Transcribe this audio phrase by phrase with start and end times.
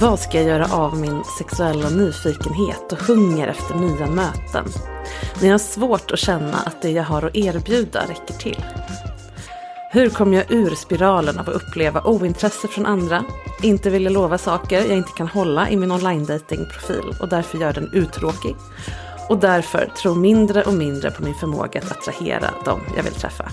[0.00, 4.64] Vad ska jag göra av min sexuella nyfikenhet och hunger efter nya möten?
[5.40, 8.64] När jag har svårt att känna att det jag har att erbjuda räcker till.
[9.92, 13.24] Hur kommer jag ur spiralen av att uppleva ointresse från andra,
[13.62, 17.72] inte vilja lova saker jag inte kan hålla i min online profil och därför gör
[17.72, 18.56] den uttråkig
[19.28, 23.44] och därför tror mindre och mindre på min förmåga att attrahera dem jag vill träffa.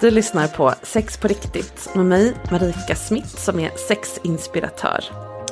[0.00, 5.04] Du lyssnar på Sex på riktigt med mig, Marika Smith, som är sexinspiratör.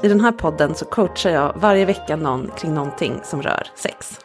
[0.03, 4.19] I den här podden så coachar jag varje vecka någon kring någonting som rör sex.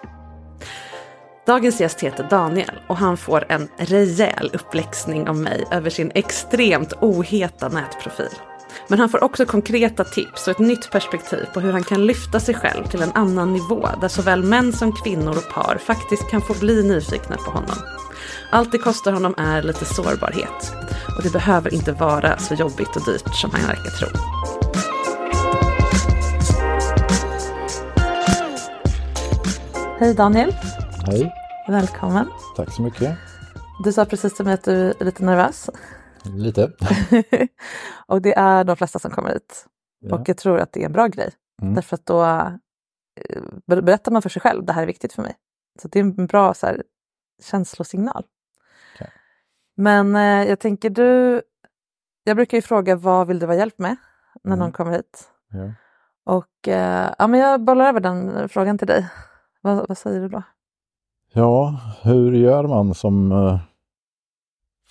[1.47, 6.93] Dagens gäst heter Daniel och han får en rejäl uppläxning av mig över sin extremt
[7.01, 8.39] oheta nätprofil.
[8.89, 12.39] Men han får också konkreta tips och ett nytt perspektiv på hur han kan lyfta
[12.39, 16.41] sig själv till en annan nivå där såväl män som kvinnor och par faktiskt kan
[16.41, 17.75] få bli nyfikna på honom.
[18.51, 20.73] Allt det kostar honom är lite sårbarhet.
[21.17, 24.07] Och det behöver inte vara så jobbigt och dyrt som han verkar tro.
[29.99, 30.55] Hej Daniel.
[31.05, 31.33] Hej.
[31.67, 32.27] Välkommen.
[32.55, 33.17] Tack så mycket.
[33.83, 35.69] Du sa precis till mig att du är lite nervös.
[36.35, 36.71] Lite.
[38.07, 39.65] och det är de flesta som kommer hit.
[39.99, 40.15] Ja.
[40.15, 41.31] Och jag tror att det är en bra grej.
[41.61, 41.73] Mm.
[41.73, 45.21] Därför att då eh, ber- berättar man för sig själv, det här är viktigt för
[45.21, 45.35] mig.
[45.81, 46.83] Så det är en bra så här,
[47.43, 48.23] känslosignal.
[48.95, 49.11] Okej.
[49.77, 51.41] Men eh, jag tänker du,
[52.23, 53.95] jag brukar ju fråga vad vill du ha hjälp med
[54.43, 54.59] när Mm.
[54.59, 55.29] någon kommer hit?
[55.51, 55.71] Ja.
[56.25, 59.07] Och eh, ja, men jag bollar över den frågan till dig.
[59.61, 60.43] Vad, vad säger du då?
[61.33, 63.59] ja, hur gör man som eh,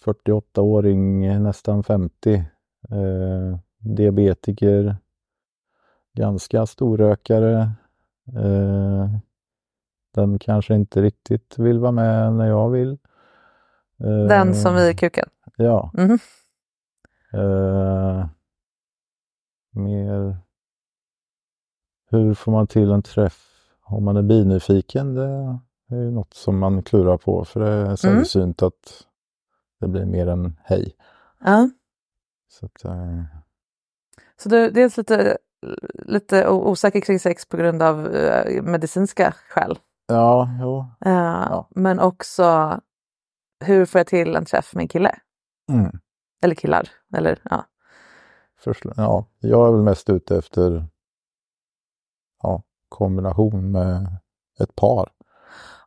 [0.07, 2.35] 48-åring, nästan 50,
[2.91, 4.97] eh, diabetiker,
[6.15, 7.71] ganska storrökare.
[8.37, 9.11] Eh,
[10.15, 12.99] den kanske inte riktigt vill vara med när jag vill.
[14.01, 15.29] Eh, Den som i kuken?
[15.57, 15.91] Ja.
[15.95, 16.19] Mhm.
[17.33, 18.27] Eh,
[19.71, 20.37] mer...
[22.11, 23.43] Hur får man till en träff
[23.83, 25.15] om man är binyfiken?
[25.15, 25.59] Det
[25.91, 29.06] är ju något som man klurar på för det är sällsynt att
[29.81, 30.97] det blir mer än hej.
[31.41, 31.71] Ja.
[32.49, 33.23] Så att, eh,
[34.37, 35.39] Så du är dels lite,
[35.95, 39.79] lite osäker kring sex på grund av eh, medicinska skäl.
[40.07, 40.85] ja, jo.
[41.11, 42.81] Eh, Men också
[43.65, 45.15] hur får jag till en träff med en kille?
[45.73, 45.99] Mm.
[46.43, 46.89] Eller killar?
[47.17, 47.65] Eller, ja.
[48.59, 50.87] Först, ja, jag är väl mest ute efter
[52.43, 54.07] ja, kombination med
[54.61, 55.09] ett par.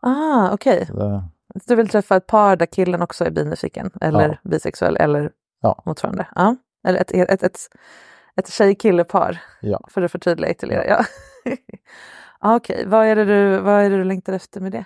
[0.02, 0.86] Ah, okej.
[0.86, 5.32] Så Du vill träffa ett par där killen också är binyfiken eller bisexuell eller
[5.62, 5.84] Ja.
[5.86, 6.28] motsvarande?
[6.36, 6.56] Ja.
[6.88, 7.60] Eller ett, ett, ett,
[8.36, 9.88] ett tjej-kille-par ja.
[9.90, 10.86] för att förtydliga ytterligare.
[10.88, 11.06] Ja.
[12.40, 14.86] ah, okej, vad, är det du, vad är det du längtar efter med det?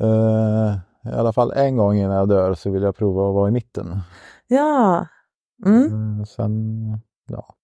[0.00, 0.76] Eh,
[1.12, 3.52] I alla fall en gång innan jag dör så vill jag prova att vara i
[3.52, 4.00] mitten.
[4.46, 5.06] Ja.
[5.66, 6.18] Mm.
[6.20, 6.52] Eh, Sen,
[7.28, 7.54] ja,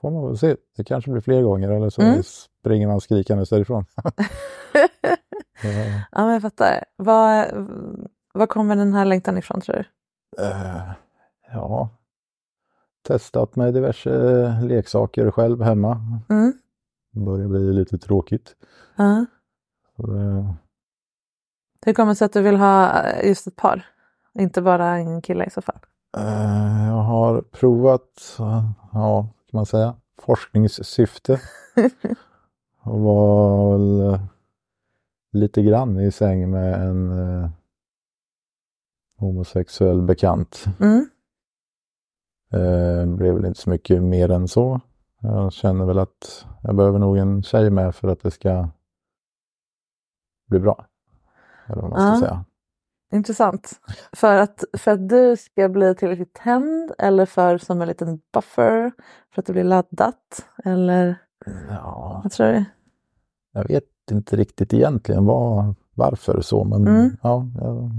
[0.00, 0.56] får man väl se.
[0.76, 2.22] Det kanske blir fler gånger eller så Mm.
[2.22, 3.84] springer man skrikandes därifrån.
[5.64, 6.84] Eh, ja, men jag fattar.
[6.96, 7.46] Vad,
[8.34, 9.84] Var kommer den här längtan ifrån tror du?
[10.44, 10.82] Eh,
[11.52, 11.88] ja,
[13.08, 14.10] testat med diverse
[14.62, 16.00] leksaker själv hemma.
[16.30, 16.52] Mm.
[17.12, 18.54] Det börjar bli lite tråkigt.
[19.96, 20.52] Så, eh,
[21.86, 23.86] Hur kommer det sig att du vill ha eh, just ett par?
[24.38, 25.78] Inte bara en kille i så fall?
[26.18, 31.40] eh, jag har provat, eh, ja, kan man säga, forskningssyfte.
[32.82, 34.18] Och var väl
[35.32, 37.50] lite grann i säng med en eh,
[39.16, 40.64] homosexuell bekant.
[40.80, 41.08] Mm.
[42.52, 44.80] Eh, blev väl inte så mycket mer än så.
[45.20, 48.68] Jag känner väl att jag behöver nog en tjej med för att det ska
[50.48, 50.86] bli bra.
[51.66, 52.28] Eller vad man ska Ja.
[52.28, 52.44] säga.
[53.12, 53.80] Intressant.
[54.12, 58.92] För att, för att du ska bli tillräckligt tänd eller för som en liten buffer?
[59.34, 60.46] För att det blir laddat?
[60.64, 61.16] Eller
[61.70, 62.64] Ja, vad tror du?
[63.52, 67.16] jag vet inte riktigt egentligen var, varför så, men Mm.
[67.22, 67.90] ja, jag,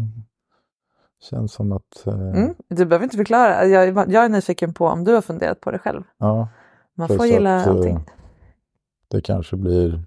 [1.29, 2.55] känns som att eh, Mm.
[2.67, 3.65] Du behöver inte förklara.
[3.65, 6.03] Jag, jag är nyfiken på om du har funderat på det själv.
[6.17, 6.47] ja,
[6.93, 7.99] Man får gilla att, eh, allting.
[9.07, 10.03] det kanske blir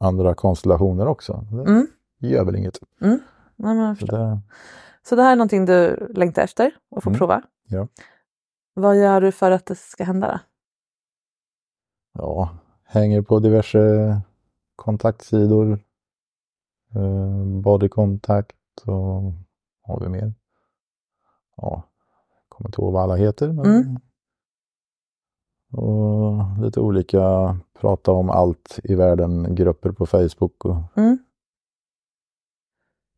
[0.00, 1.44] andra konstellationer också.
[1.50, 1.86] Det Mm.
[2.18, 2.78] gör väl inget.
[3.62, 4.40] Nej, men Så det,
[5.02, 7.18] Så det här är någonting du längtar efter och får Mm.
[7.18, 7.42] prova?
[7.68, 7.88] Ja.
[8.74, 10.26] Vad gör du för att det ska hända?
[10.32, 10.38] Då?
[12.22, 12.48] ja,
[12.84, 14.20] hänger på diverse
[14.76, 15.72] kontaktsidor.
[16.94, 19.32] Eh, bodykontakt och
[19.82, 20.34] har vi mer?
[21.56, 21.82] Ja,
[22.48, 23.52] kommer inte ihåg vad alla heter.
[23.52, 23.96] Men, Mm.
[25.72, 30.64] Och lite olika prata om allt i världen grupper på Facebook.
[30.64, 31.18] Och, Mm.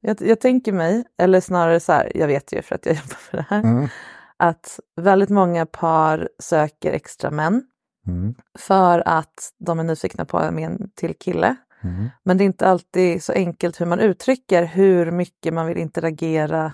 [0.04, 3.16] Jag, jag tänker mig, eller snarare så här, jag vet ju för att jag jobbar
[3.32, 3.90] med det här,
[4.36, 7.62] att väldigt många par söker extra män
[8.06, 8.34] Mm.
[8.58, 11.56] för att de är nyfikna på en till kille.
[11.84, 12.08] Mm.
[12.22, 16.72] Men det är inte alltid så enkelt hur man uttrycker hur mycket man vill interagera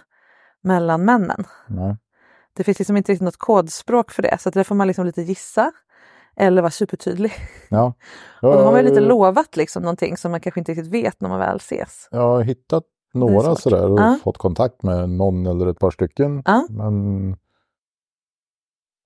[0.62, 1.44] mellan männen.
[2.52, 5.06] Det finns liksom inte riktigt något kodspråk för det, så att där får man liksom
[5.06, 5.72] lite gissa
[6.36, 7.32] eller vara supertydlig.
[7.68, 7.94] Ja.
[8.42, 11.20] Och då har man ju lite lovat liksom någonting som man kanske inte riktigt vet
[11.20, 12.08] när man väl ses.
[12.10, 12.84] Jag har hittat
[13.14, 14.18] några sådär och Ja.
[14.22, 16.42] fått kontakt med någon eller ett par stycken.
[16.46, 16.66] Ja.
[16.70, 17.36] Men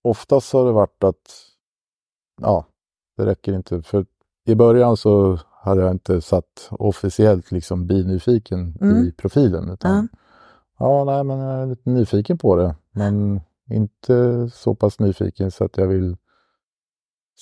[0.04, 1.30] oftast har det varit att
[2.40, 2.66] ja,
[3.16, 3.82] det räcker inte.
[3.82, 4.06] För
[4.46, 8.96] i början så hade jag inte satt officiellt liksom binyfiken Mm.
[9.04, 9.70] i profilen.
[9.70, 10.08] Utan,
[10.78, 11.04] ja.
[11.04, 12.74] nej, men jag är lite nyfiken på det.
[12.90, 13.40] Men
[13.70, 16.16] inte så pass nyfiken så att jag vill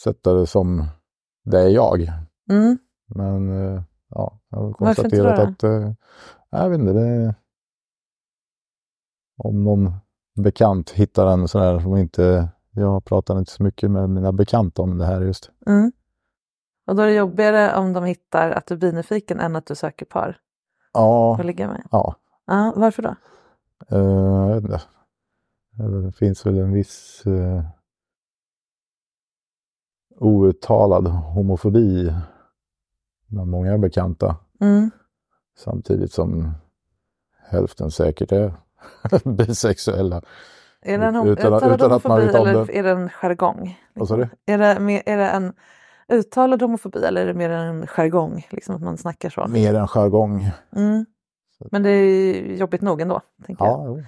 [0.02, 0.84] sätta det som
[1.44, 2.12] det är jag.
[2.50, 2.78] Mm.
[3.06, 5.90] Men eh, ja, jag har konstaterat att, eh,
[6.50, 7.34] jag vet inte, det,
[9.36, 9.92] om någon
[10.42, 14.82] bekant hittar en sån här som inte, jag pratar inte så mycket med mina bekanta
[14.82, 15.50] om det här just.
[15.66, 15.92] Mm.
[16.86, 19.74] Och då är det jobbigare om de hittar att du blir nyfiken än att du
[19.74, 20.38] söker par
[20.92, 21.86] Ja, att ligga med.
[21.90, 22.14] ja,
[22.46, 23.14] Ja, varför då?
[23.88, 23.98] eh,
[24.48, 24.80] jag vet inte.
[26.06, 27.64] Det finns väl en viss eh,
[30.20, 32.14] outtalad homofobi
[33.26, 34.36] bland många bekanta.
[34.60, 34.90] Mm.
[35.58, 36.52] Samtidigt som
[37.48, 38.52] hälften säkert är
[39.24, 40.22] bisexuella.
[40.82, 42.78] Är det en Utan utan att man vet om det.
[42.78, 43.78] är det en jargong?
[43.94, 44.28] Du?
[44.46, 45.52] Är det, är det en
[46.08, 48.46] uttalad homofobi eller är det mer en jargong?
[48.50, 49.46] Liksom att man snackar så?
[49.48, 50.50] Mer än jargong.
[50.76, 51.06] Mm.
[51.70, 53.20] Men det är jobbigt nog ändå.
[53.46, 53.80] Tänker jag.
[53.80, 54.04] Ja, jo.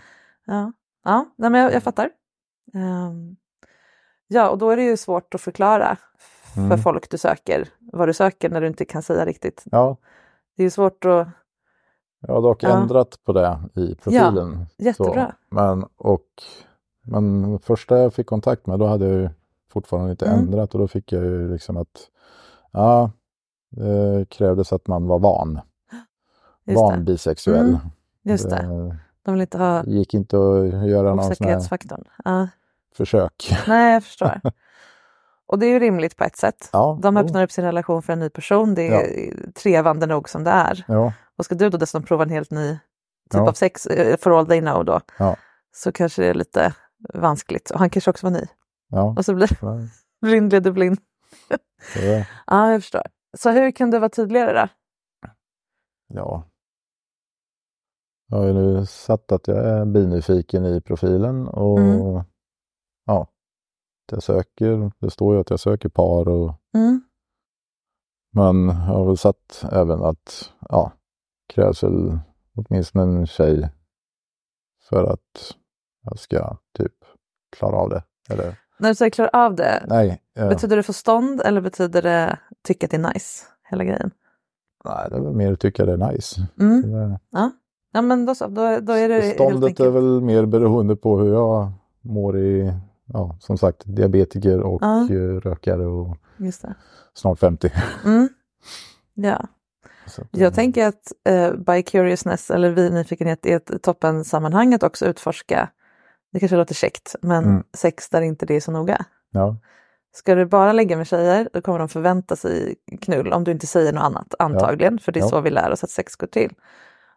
[0.47, 0.73] Ja,
[1.05, 2.11] ja nej, men jag, jag fattar.
[2.75, 3.37] Ehm,
[4.29, 5.97] ja, och då är det ju svårt att förklara
[6.55, 6.79] för Mm.
[6.79, 9.63] folk du söker vad du söker när du inte kan säga riktigt.
[9.71, 9.97] ja,
[10.57, 11.29] Det är ju svårt att...
[12.21, 12.69] jag har dock Ja.
[12.81, 14.67] ändrat på det i profilen.
[14.79, 15.27] Jättebra.
[15.51, 16.27] Så, men, och,
[17.03, 19.31] men första jag fick kontakt med, då hade jag ju
[19.73, 20.39] fortfarande inte Mm.
[20.39, 22.09] ändrat och då fick jag ju liksom att
[22.73, 23.11] ja,
[23.71, 25.61] det krävdes att man var van.
[26.65, 27.05] Just van det.
[27.13, 27.69] bisexuell.
[27.69, 27.79] Mm,
[28.23, 28.97] Just det.
[29.25, 31.61] De vill inte ha Det gick inte att göra någon sån här.
[32.25, 32.49] Ja.
[32.95, 33.53] försök.
[33.69, 34.41] Nej, jag förstår.
[35.53, 36.69] Och det är ju rimligt på ett sätt.
[36.73, 37.23] Ja, De jo.
[37.23, 38.75] öppnar upp sin relation för en ny person.
[38.75, 40.85] Det är trevande nog som det är.
[40.89, 42.73] Ja, Och ska du då dessutom prova en helt ny
[43.31, 43.49] typ Ja.
[43.49, 45.37] av sex, eh, for all they know då, Ja.
[45.75, 46.75] så kanske det är lite
[47.15, 47.71] vanskligt.
[47.71, 48.47] Och han kanske också var ny.
[48.89, 49.15] ja.
[49.19, 49.79] Och så blir Ja,
[50.23, 50.99] blind leder blind.
[52.47, 53.03] Ja, jag förstår.
[53.39, 54.69] Så hur kan du vara tydligare då?
[56.15, 56.49] Ja.
[58.29, 62.23] Jag har ju nu satt att jag är binyfiken i profilen och Mm.
[64.11, 67.03] Jag söker, det står ju att jag söker par och Mm.
[68.33, 70.93] men jag har väl satt även att ja,
[71.55, 72.19] krävs väl
[72.57, 73.71] åtminstone en tjej
[74.89, 75.55] för att
[76.03, 76.93] jag ska typ
[77.57, 78.03] klara av det.
[78.31, 82.39] Eller När du säger klara av det, nej, eh, betyder det förstånd eller betyder det
[82.63, 83.47] tycka att det är nice?
[83.71, 84.11] Hela grejen.
[84.85, 86.49] nej, det är väl mer att tycka det är nice.
[86.61, 86.83] Mm.
[86.93, 87.51] Det, Ja.
[87.95, 89.81] Ja men då så, då, då är det helt Ståndet enkelt.
[89.87, 92.73] är väl mer beroende på hur jag mår i,
[93.13, 95.09] ja som sagt, diabetiker och Ja.
[95.43, 96.17] rökare och
[97.15, 97.71] snart 50.
[98.05, 98.29] Mm.
[99.15, 99.47] Ja,
[100.07, 104.83] att, jag eh, tänker att eh, by curiousness eller vid nyfikenhet är ett toppensammanhang att
[104.83, 105.69] också utforska,
[106.33, 107.63] det kanske låter käckt, men Mm.
[107.77, 109.05] sex där inte det är så noga.
[109.31, 109.57] Ja,
[110.15, 113.67] Ska du bara ligga med tjejer då kommer de förvänta sig knull om du inte
[113.67, 115.29] säger något annat antagligen för det är Ja.
[115.29, 116.55] så vi lär oss att sex går till.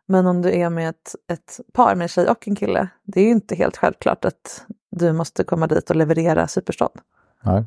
[0.08, 3.20] Men om du är med ett, ett par med en tjej och en kille det
[3.22, 6.94] är ju inte helt självklart att du måste komma dit och leverera superstånd.
[7.44, 7.64] nej,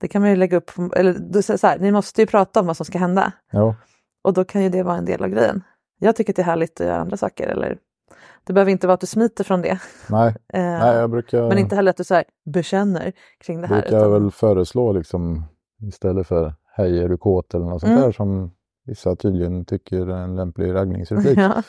[0.00, 2.60] Det kan man ju lägga upp, eller du säger så här, ni måste ju prata
[2.60, 3.74] om vad som ska hända ja,
[4.22, 5.62] och då kan ju det vara en del av grejen.
[5.98, 7.78] Jag tycker att det är härligt att göra andra saker eller
[8.44, 9.78] det behöver inte vara att du smiter från det.
[10.10, 13.66] nej, Eh, nej jag brukar, Men inte heller att du så här, bekänner kring det
[13.66, 13.80] här.
[13.82, 15.44] brukar utan- väl föreslå liksom
[15.82, 18.02] istället för hej är du kåt eller något sånt Mm.
[18.04, 18.50] där som
[18.86, 21.38] vissa tydligen tycker är en lämplig raggningsreplik.
[21.38, 21.62] ja.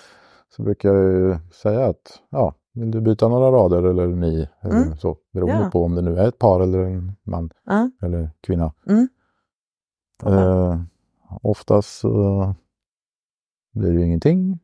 [0.56, 4.76] Så brukar jag ju säga att ja, vill du byta några rader eller ni eller
[4.84, 4.98] Mm.
[4.98, 5.70] så beroende Ja.
[5.72, 7.90] på om det nu är ett par eller en man Ja.
[8.02, 8.74] eller kvinna.
[8.88, 9.08] Mm.
[10.26, 10.80] Eh,
[11.42, 12.10] oftast så
[13.74, 14.60] blir det ju ingenting.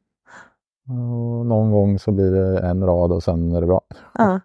[0.88, 3.82] Och någon gång så blir det en rad och sen är det bra.
[4.14, 4.40] Ja,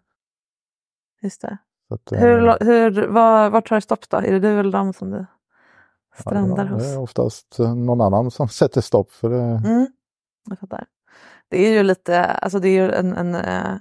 [1.23, 1.59] just det.
[1.91, 4.17] Att, eh, Hur, lo- hur, var, var tar det stopp då?
[4.17, 5.27] Är det du eller de som du
[6.19, 6.83] strandar ja, hos?
[6.83, 9.43] Det är oftast någon annan som sätter stopp för det.
[9.69, 9.87] Mm,
[10.49, 10.87] jag fattar.
[11.51, 13.77] Det är ju lite, alltså det är en, en eh,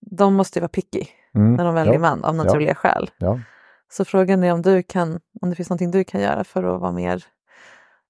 [0.00, 3.10] de måste ju vara picky Mm, när de väljer ja, man av naturliga skäl.
[3.18, 3.40] Ja,
[3.92, 6.80] Så frågan är om du kan, om det finns någonting du kan göra för att
[6.80, 7.24] vara mer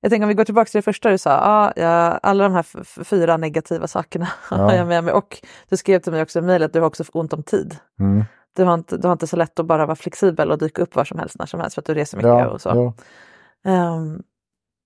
[0.01, 2.53] jag tänker om vi går tillbaka till det första du sa, ah, ja, alla de
[2.55, 4.75] här fyra negativa sakerna har Ja.
[4.77, 7.05] jag med mig och du skrev till mig också i mejl att du har också
[7.13, 7.77] ont om tid.
[8.01, 8.25] mm,
[8.57, 10.97] Du har, inte, du har inte så lätt att bara vara flexibel och dyka upp
[10.97, 12.69] var som helst när som helst för att du reser mycket ja, och så.
[12.69, 12.95] ja,
[13.73, 14.23] Ehm,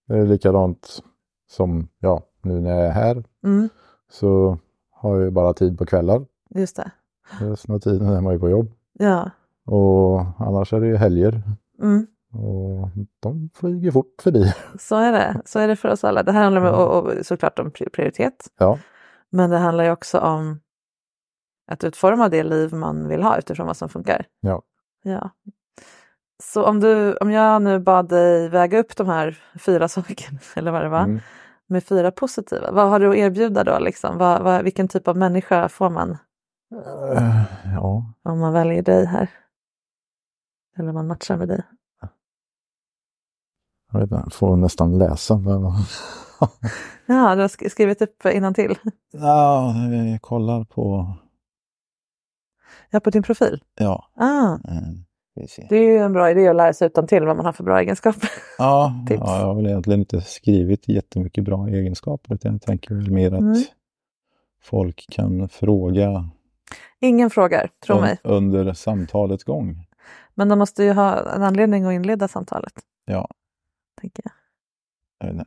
[0.08, 1.02] det är likadant
[1.50, 3.68] som ja, nu när jag är här mm,
[4.10, 4.58] så
[4.90, 6.26] har jag ju bara tid på kvällar.
[6.54, 6.90] just det.
[7.40, 8.72] Resten av tiden är man ju på jobb.
[8.92, 9.30] Ja.
[9.66, 11.42] Och annars är det ju helger
[11.82, 12.06] Mm.
[12.32, 12.88] och
[13.20, 14.54] de flyger fort förbi.
[14.78, 15.40] Så är det.
[15.44, 16.22] Så är det för oss alla.
[16.22, 16.72] Det här handlar om, Ja.
[16.86, 18.46] och, och, såklart om pri- prioritet.
[18.58, 18.78] Ja,
[19.30, 20.60] Men det handlar ju också om
[21.70, 24.24] att utforma det liv man vill ha utifrån vad som funkar.
[24.40, 24.62] Ja.
[25.02, 25.30] ja.
[26.42, 30.70] Så om, du, om jag nu bad dig väga upp de här fyra sakerna, eller
[30.70, 31.20] vad det var, mm.
[31.70, 32.70] Med fyra positiva.
[32.72, 33.78] Vad har du att erbjuda då?
[33.78, 34.18] Liksom?
[34.18, 36.10] Vad, vad, vilken typ av människa får man
[36.86, 37.42] Eh,
[37.74, 39.30] ja, om man väljer dig här?
[40.76, 41.62] Eller om man matchar med dig?
[43.92, 45.36] jag vet inte, jag får nästan läsa.
[45.38, 45.62] Men...
[47.06, 48.24] Ja, du har sk- skrivit upp
[48.54, 48.76] till.
[49.12, 49.74] ja,
[50.12, 51.14] jag kollar på,
[52.90, 53.64] Ja, på din profil.
[53.74, 55.04] ja, Ah, ser.
[55.68, 57.64] Det är ju en bra idé att lära sig utan till vad man har för
[57.64, 58.30] bra egenskaper.
[58.58, 62.34] Ja, ja, jag har väl egentligen inte skrivit jättemycket bra egenskaper.
[62.34, 63.62] utan Jag tänker väl mer att Mm.
[64.62, 66.24] folk kan fråga
[67.00, 68.18] Ingen frågar, tro un- mig.
[68.24, 69.86] under samtalets gång.
[70.34, 72.72] Men de måste ju ha en anledning att inleda samtalet.
[73.04, 73.28] Ja.
[74.00, 75.36] Tänker jag.
[75.36, 75.46] Jag.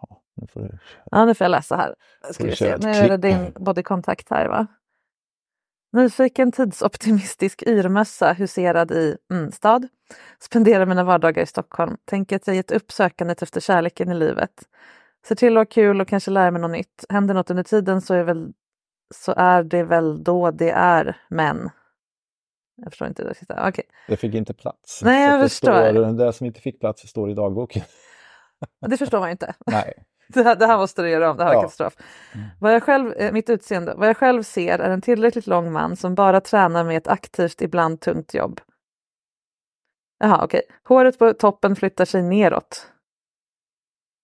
[0.00, 0.78] Ja, nu får du...
[1.10, 1.94] Ja, nu får jag läsa här.
[2.32, 2.76] Ska vi se.
[2.76, 4.66] Nu är det din body contact här va?
[5.96, 9.88] Nyfiken, tidsoptimistisk yrmössa huserad i mm, stad.
[10.40, 11.96] Spenderar mina vardagar i Stockholm.
[12.04, 14.50] Tänker att jag gett upp sökandet efter kärleken i livet.
[15.28, 17.04] Ser till att ha kul och kanske lära mig något nytt.
[17.08, 18.52] Händer något under tiden så är, väl,
[19.14, 21.70] så är det väl då det är män.
[22.76, 23.68] Jag förstår inte det sista.
[23.68, 23.84] Okej.
[24.08, 25.02] Det fick inte plats.
[25.04, 25.90] Nej, jag förstår.
[25.92, 27.82] Står, det som inte fick plats står i dagboken.
[28.86, 29.54] Det förstår man ju inte.
[29.66, 29.94] Nej.
[30.28, 31.60] Det här, det här måste du göra om, det här var Ja.
[31.60, 31.96] katastrof.
[32.60, 35.96] Vad jag själv, eh, mitt utseende, vad jag själv ser är en tillräckligt lång man
[35.96, 38.60] som bara tränar med ett aktivt, ibland tungt jobb.
[40.18, 40.62] Jaha, okej.
[40.88, 42.86] Håret på toppen flyttar sig neråt.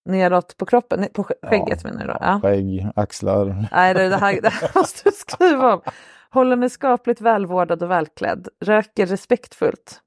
[0.09, 2.17] Neråt på kroppen, på sk- skägget menar du då?
[2.21, 2.39] Ja.
[2.41, 3.67] Skägg, axlar.
[3.71, 5.81] Nej, det, det, här, det här måste du skriva om.
[6.29, 8.47] Håller mig skapligt välvårdad och välklädd.
[8.65, 9.99] Röker respektfullt.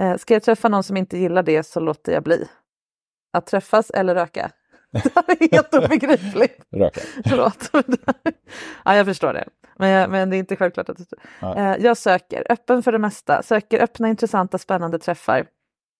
[0.00, 2.48] Eh, ska jag träffa någon som inte gillar det så låter jag bli.
[3.32, 4.50] Att träffas eller röka?
[4.92, 6.58] Det här är helt obegripligt.
[6.70, 7.00] Röka.
[7.26, 7.70] Förlåt.
[8.84, 9.48] ja, jag förstår det.
[9.76, 10.98] Men, jag, men det är inte självklart att
[11.42, 11.58] Nej.
[11.58, 13.42] eh, Jag söker, öppen för det mesta.
[13.42, 15.46] Söker öppna, intressanta, spännande träffar.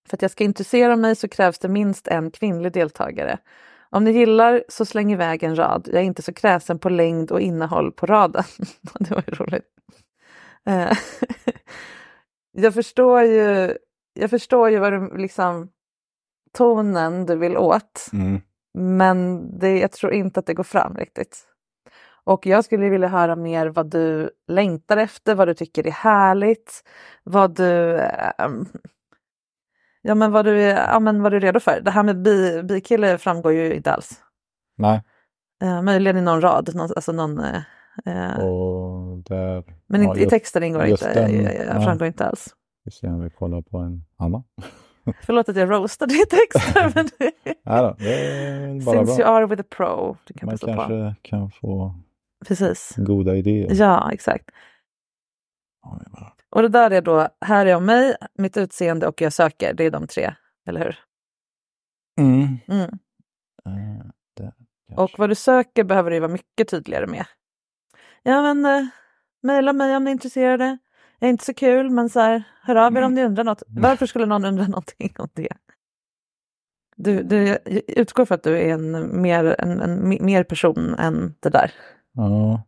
[0.09, 3.39] För att jag ska intressera mig så krävs det minst en kvinnlig deltagare.
[3.91, 5.89] Om ni gillar så släng iväg en rad.
[5.93, 8.45] Jag är inte så kräsen på längd och innehåll på raden.
[9.01, 9.67] det var ju roligt.
[10.67, 10.93] Eh,
[12.53, 13.77] jag förstår ju,
[14.15, 15.69] jag förstår ju vad du liksom
[16.53, 18.09] tonen du vill åt.
[18.13, 18.41] Mm.
[18.75, 21.49] Men det, jag tror inte att det går fram riktigt.
[22.25, 26.83] Och jag skulle vilja höra mer vad du längtar efter, vad du tycker är härligt,
[27.23, 27.99] vad du,
[28.39, 28.67] ehm,
[30.03, 31.81] ja, men vad du, ja, men vad du är redo för.
[31.81, 34.21] Det här med bi, bikille framgår ju inte alls.
[34.77, 35.03] Nej.
[35.63, 37.57] Eh, möjligen i någon rad, någon, alltså någon, eh,
[38.07, 38.39] eh,
[39.25, 39.65] där...
[39.87, 41.81] men ja, inte, i just- texten ingår inte, den, jag, jag ja.
[41.81, 42.55] framgår inte alls.
[42.85, 44.43] Vi ser om vi kollar på en annan.
[45.23, 47.33] Förlåt att jag roastade i texten, men det,
[47.65, 49.27] Nej då, det är bara since you bra.
[49.27, 50.75] are with a pro, du kan Man slå på.
[50.75, 51.95] kanske kan få
[52.47, 53.75] Precis, goda idéer.
[53.75, 54.51] ja exakt.
[55.83, 59.75] Ja, Och det där är då, här är jag mig, mitt utseende och jag söker,
[59.75, 60.35] det är de tre,
[60.67, 60.99] eller hur?
[62.21, 62.59] Mm.
[62.69, 62.91] Mm.
[64.37, 64.53] Där,
[64.89, 65.17] Och kanske.
[65.19, 67.25] vad du söker behöver du vara mycket tydligare med.
[68.23, 68.87] Ja men, eh,
[69.43, 70.79] mejla mig om ni är intresserade.
[71.23, 73.63] Är inte så kul men så här, hör av er om ni undrar något.
[73.67, 75.49] Varför skulle någon undra någonting om det?
[76.97, 80.95] Du, du jag utgår för att du är en mer, en, en me- mer person
[80.95, 81.73] än det där.
[82.13, 82.63] Ja,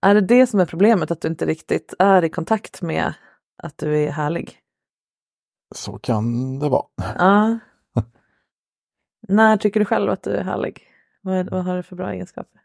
[0.00, 3.14] Är det det som är problemet, att du inte riktigt är i kontakt med
[3.62, 4.58] att du är härlig?
[5.74, 6.86] så kan det vara.
[7.18, 7.58] Ja.
[9.28, 10.82] När tycker du själv att du är härlig?
[11.22, 12.60] Vad, vad har du för bra egenskaper?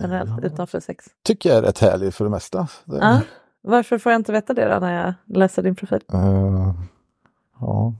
[0.00, 0.46] Generellt, Ja.
[0.46, 1.04] utanför sex?
[1.24, 2.68] Tycker jag är rätt härlig för det mesta.
[2.84, 3.20] Det, Ja.
[3.62, 6.00] Varför får jag inte veta det då när jag läser din profil?
[6.12, 6.74] eh,
[7.60, 7.94] ja.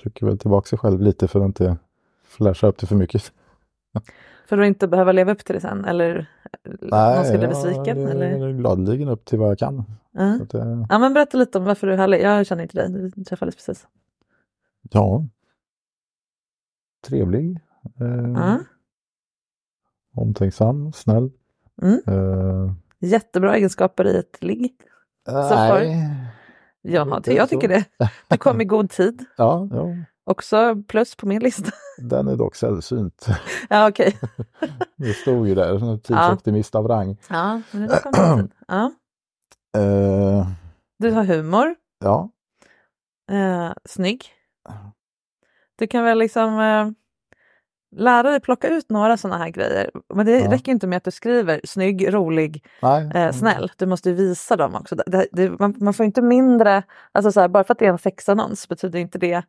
[0.00, 1.76] Trycker väl tillbaka sig själv lite för att inte
[2.24, 3.32] flasha upp det för mycket.
[4.46, 5.84] För att inte behöva leva upp till det sen?
[5.84, 6.30] Eller
[6.80, 8.00] någon ska bli besviken?
[8.00, 8.48] jag Eller?
[8.48, 9.84] är gladeligen upp till vad jag kan.
[10.12, 12.22] Att, eh, ja, men berätta lite om varför du är härlig.
[12.22, 13.86] Jag känner inte dig, vi träffades precis.
[14.90, 15.24] ja.
[17.06, 17.60] Trevlig.
[18.00, 18.58] Eh, Ja.
[20.16, 21.30] Omtänksam, snäll.
[21.82, 22.00] Mm.
[22.06, 22.72] Eh,
[23.04, 24.74] Jättebra egenskaper i ett ligg.
[25.26, 26.08] nej.
[26.86, 27.84] Ja, det, jag tycker det.
[28.28, 29.24] Du kom i god tid.
[29.36, 29.86] Ja, ja,
[30.26, 31.70] Också plus på min lista.
[31.98, 33.26] den är dock sällsynt.
[33.68, 34.18] Ja, okej.
[34.96, 37.16] Det stod ju där, en tidsoptimist av rang.
[37.28, 38.50] Ja, men det kom.
[38.68, 38.92] Ja.
[39.76, 40.46] Eh,
[40.98, 41.74] Du har humor.
[42.04, 42.30] ja,
[43.30, 44.24] Eh, snygg.
[45.78, 46.90] Du kan väl liksom eh,
[47.96, 49.90] lära dig plocka ut några sådana här grejer.
[50.14, 50.50] Men det Ja.
[50.52, 52.66] räcker inte med att du skriver snygg, rolig,
[53.14, 53.72] eh, snäll.
[53.78, 54.94] Du måste visa dem också.
[55.06, 57.90] Det, det, man, man får inte mindre, alltså så här, bara för att det är
[57.90, 59.42] en sexannons betyder inte det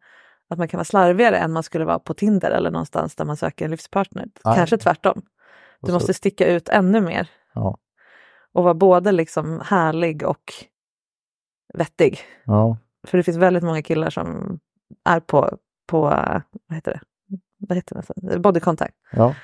[0.49, 3.37] att man kan vara slarvigare än man skulle vara på Tinder eller någonstans där man
[3.37, 4.25] söker en livspartner.
[4.45, 4.55] Nej.
[4.55, 5.21] Kanske tvärtom.
[5.81, 7.77] Du måste sticka ut ännu mer Ja,
[8.53, 10.53] och vara både liksom härlig och
[11.73, 12.19] vettig.
[12.45, 12.77] ja,
[13.07, 14.59] För det finns väldigt många killar som
[15.05, 16.99] är på, på eh, vad heter det?
[17.57, 17.99] Vad heter det?
[17.99, 18.41] nästan?
[18.41, 18.95] Body contact.
[19.11, 19.35] ja.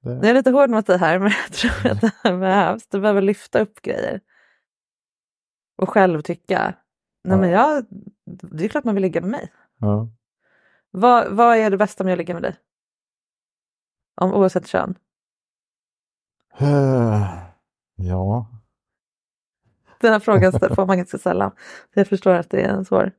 [0.00, 2.86] Jag är lite hård mot dig här men jag tror att det här behövs.
[2.88, 4.20] Du behöver lyfta upp grejer.
[5.76, 6.62] Och själv tycka,
[7.24, 7.36] nej Ja.
[7.36, 7.84] men jag,
[8.24, 9.52] det är klart man vill ligga med mig.
[9.78, 10.08] ja.
[10.90, 12.56] Vad, vad är det bästa med att ligga med dig?
[14.20, 14.94] Om, oavsett kön.
[16.58, 17.38] Eh,
[17.96, 18.46] Ja,
[20.00, 21.50] Den här frågan får man ganska sällan.
[21.94, 23.12] Jag förstår att det är svår.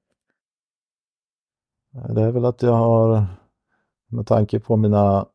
[2.15, 3.25] det är väl att jag har,
[4.09, 5.25] med tanke på mina,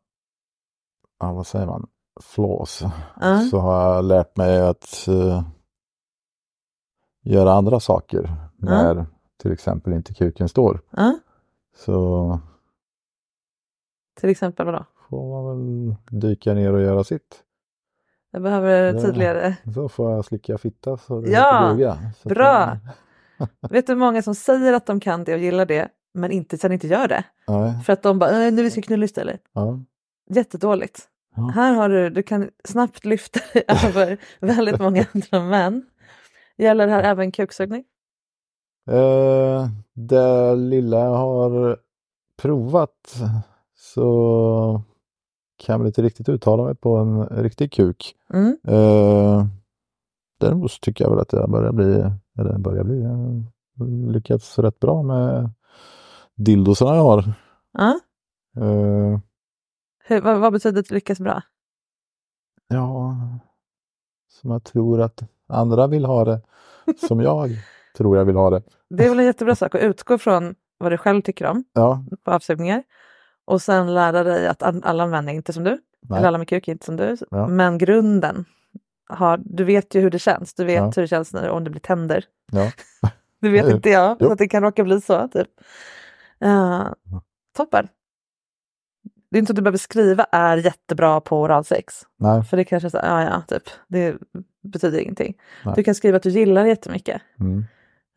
[1.21, 1.87] ja, vad säger man,
[2.23, 2.83] flaws,
[3.21, 3.39] Ja.
[3.51, 5.43] så har jag lärt mig att eh,
[7.23, 9.07] göra andra saker när
[9.43, 10.81] till exempel inte kuken står.
[11.77, 12.39] Så
[14.21, 14.85] Till exempel vadå?
[15.11, 17.41] får man väl dyka ner och göra sitt.
[18.31, 19.01] Jag behöver Ja.
[19.03, 19.57] tydligare.
[19.75, 21.93] Så får jag slicka fitta så det Ja, duga.
[21.93, 22.79] Att bra.
[23.39, 26.31] det- Vet du hur många som säger att de kan det och gillar det men
[26.31, 27.25] inte, sen inte gör det?
[27.49, 29.41] Nej, För att de bara, "Äh, nu vi ska knulla istället.
[29.53, 29.81] ja.
[30.31, 31.09] Jättedåligt.
[31.37, 31.43] Ja.
[31.55, 35.87] Här har du, du kan snabbt lyfta dig över väldigt många andra män.
[36.57, 37.85] Gäller det här även kuksugning?
[38.91, 41.79] Eh, det lilla jag har
[42.43, 43.23] provat
[43.77, 44.83] så
[45.57, 48.15] kan jag väl inte riktigt uttala mig på en riktig kuk.
[48.33, 48.57] Mm.
[48.69, 49.47] Eh,
[50.41, 52.05] däremot så tycker jag väl att jag börjar bli,
[52.39, 53.43] eller börjar bli, har
[54.13, 55.51] lyckats rätt bra med
[56.35, 57.33] dildosarna jag har.
[57.73, 58.01] Ja.
[58.57, 59.19] Eh,
[60.07, 61.43] Hur, vad, vad betyder att lyckas bra?
[62.69, 63.17] ja,
[64.29, 66.41] som jag tror att andra vill ha det,
[67.09, 67.51] som jag
[67.97, 68.63] tror jag vill ha det.
[68.91, 72.05] Det är väl en jättebra sak att utgå från vad du själv tycker om Ja,
[72.25, 72.83] på avsugningar.
[73.45, 75.79] Och sen lära dig att alla män är inte som du.
[76.01, 77.17] nej, Eller alla med kuk är inte som du.
[77.31, 77.47] Ja.
[77.49, 78.45] Men grunden,
[79.09, 80.55] har, du vet ju hur det känns.
[80.55, 80.93] Du vet Ja.
[80.97, 82.25] hur det känns när, om det blir tänder.
[82.53, 82.71] ja,
[83.41, 84.27] Det vet inte jag, Jo.
[84.27, 85.29] så att det kan råka bli så.
[85.29, 85.49] Typ.
[86.45, 86.93] Uh,
[87.57, 87.89] toppen.
[89.31, 91.95] Det är inte så att du behöver skriva är jättebra på oralsex.
[92.17, 93.63] nej, För det kanske är så, ja ja, typ.
[93.89, 94.17] Det
[94.63, 95.35] betyder ingenting.
[95.65, 95.75] Nej.
[95.77, 97.23] Du kan skriva att du gillar det jättemycket.
[97.41, 97.65] mm,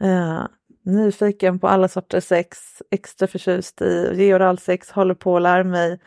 [0.04, 0.48] Uh,
[0.86, 2.58] nyfiken på alla sorters sex,
[2.92, 6.00] extra förtjust i att ge oralsex, håller på att lära mig,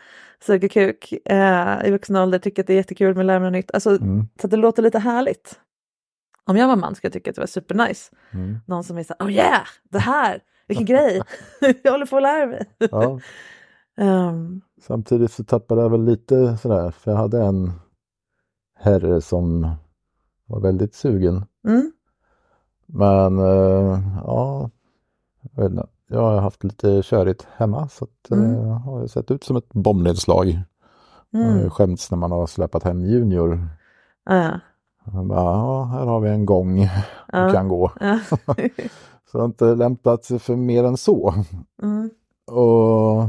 [0.43, 3.47] suger kuk eh, i vuxen ålder, tycker att det är jättekul med att lära mig
[3.51, 3.71] något nytt.
[3.73, 5.59] Alltså, mm, Så att det låter lite härligt.
[6.45, 8.11] Om jag var man skulle jag tycka att det var supernice.
[8.33, 10.41] mm, Någon som är så oh yeah, det här,
[10.77, 11.21] vilken grej,
[11.83, 12.69] jag håller på att lära mig.
[12.91, 13.19] ja,
[13.97, 17.71] Ehm, Samtidigt så tappade jag väl lite sådär, för jag hade en
[18.79, 19.71] herre som
[20.45, 21.45] var väldigt sugen.
[21.67, 21.91] Mm.
[22.85, 24.69] Men eh, ja,
[25.55, 25.87] jag, vet inte.
[26.07, 28.55] jag har haft lite körigt hemma så att, Mm.
[28.55, 30.59] eh, har sett ut som ett bombnedslag.
[31.29, 31.69] Jag har ju Mm.
[31.69, 33.67] skämts när man har släpat hem Junior.
[35.05, 36.79] Bara, ja, här har vi en gång
[37.31, 37.51] du Ja.
[37.51, 37.91] kan gå.
[39.31, 41.33] Så jag har inte lämpat sig för mer än så.
[41.83, 42.09] Mm.
[42.47, 43.23] Och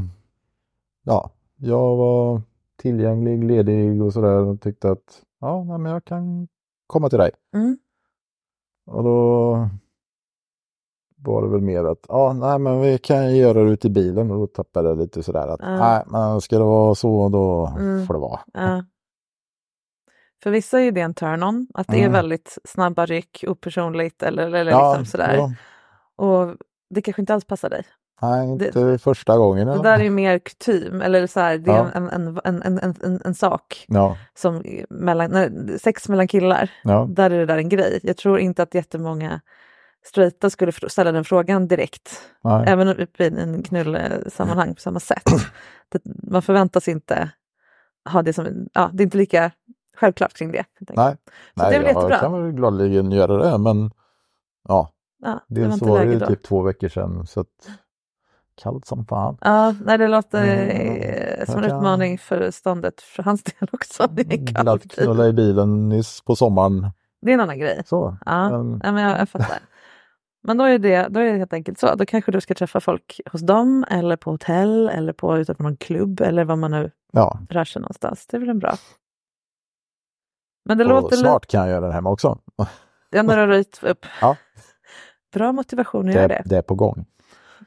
[1.04, 2.42] ja, jag var
[2.76, 6.48] tillgänglig, ledig och sådär och tyckte att ja, men jag kan
[6.86, 7.30] komma till dig.
[7.54, 7.78] Mm.
[8.86, 9.68] Och då
[11.16, 14.30] var det väl mer att ja, nej men vi kan göra det ute i bilen
[14.30, 15.76] och då tappade jag lite sådär att Ja.
[15.78, 18.06] nej, men ska det vara så då Mm.
[18.06, 18.40] får det vara.
[18.52, 18.84] Ja.
[20.42, 22.12] För vissa är ju det en turn-on, att det är Mm.
[22.12, 25.36] väldigt snabba ryck, opersonligt eller, eller Ja, liksom sådär.
[25.36, 25.52] ja.
[26.22, 26.56] Och
[26.90, 27.84] det kanske inte alls passar dig.
[28.22, 29.66] Nej, inte första gången.
[29.66, 31.90] Det där är ju mer kutym, eller så här, det är Ja.
[31.94, 33.84] en, en, en, en, en, sak.
[33.88, 38.00] Ja, Som mellan, när, sex mellan killar, ja, där är det där en grej.
[38.02, 39.40] Jag tror inte att jättemånga
[40.04, 42.22] straighta skulle ställa den frågan direkt.
[42.44, 45.24] nej, Även i en knullsammanhang på samma sätt.
[45.88, 47.30] Det, man förväntas inte
[48.10, 49.50] ha det som, ja det är inte lika
[49.96, 50.64] självklart kring det.
[50.78, 51.16] nej.
[51.54, 52.18] Nej det är väl jag jättebra.
[52.18, 53.90] kan väl gladeligen göra det men
[54.68, 54.91] ja,
[55.24, 56.26] Ja, det var dels så var det ju då.
[56.26, 57.68] typ två veckor sedan så att
[58.54, 59.38] kallt som fan.
[59.40, 63.68] Ja, nej, det låter Mm, eh, som en kan- utmaning för ståndet för hans del
[63.72, 64.06] också.
[64.12, 64.92] Det är Glatt kallt.
[64.94, 66.90] knulla i bilen nyss på sommaren.
[67.22, 67.82] Det är en annan grej.
[67.86, 68.16] Så.
[68.26, 69.58] Ja, Men- ja men jag, jag fattar.
[70.44, 71.94] Men då är, det, då är det helt enkelt så.
[71.94, 75.76] Då kanske du ska träffa folk hos dem eller på hotell eller på utanför någon
[75.76, 78.26] klubb eller vad man nu Ja, rör sig någonstans.
[78.26, 78.74] Det är väl en bra.
[80.64, 82.38] Men det och låter snart kan jag göra det hemma också.
[83.10, 84.06] Ja, när du har röjt upp.
[84.20, 84.36] Ja.
[85.32, 86.42] Bra motivation att Det, göra det.
[86.46, 87.04] det är på gång.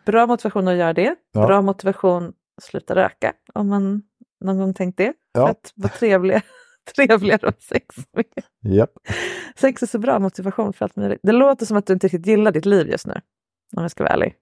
[0.05, 1.15] Bra motivation att göra det.
[1.31, 1.45] Ja.
[1.47, 4.01] Bra motivation att sluta röka om man
[4.41, 5.13] någon gång tänkt det.
[5.33, 5.49] För Ja.
[5.49, 6.41] att vara trevligare,
[6.95, 8.25] trevligare ha sex med.
[8.73, 8.91] Japp.
[9.55, 11.19] Sex är så bra motivation för allt möjligt.
[11.23, 13.13] Det låter som att du inte riktigt gillar ditt liv just nu.
[13.77, 14.35] Om jag ska vara ärlig.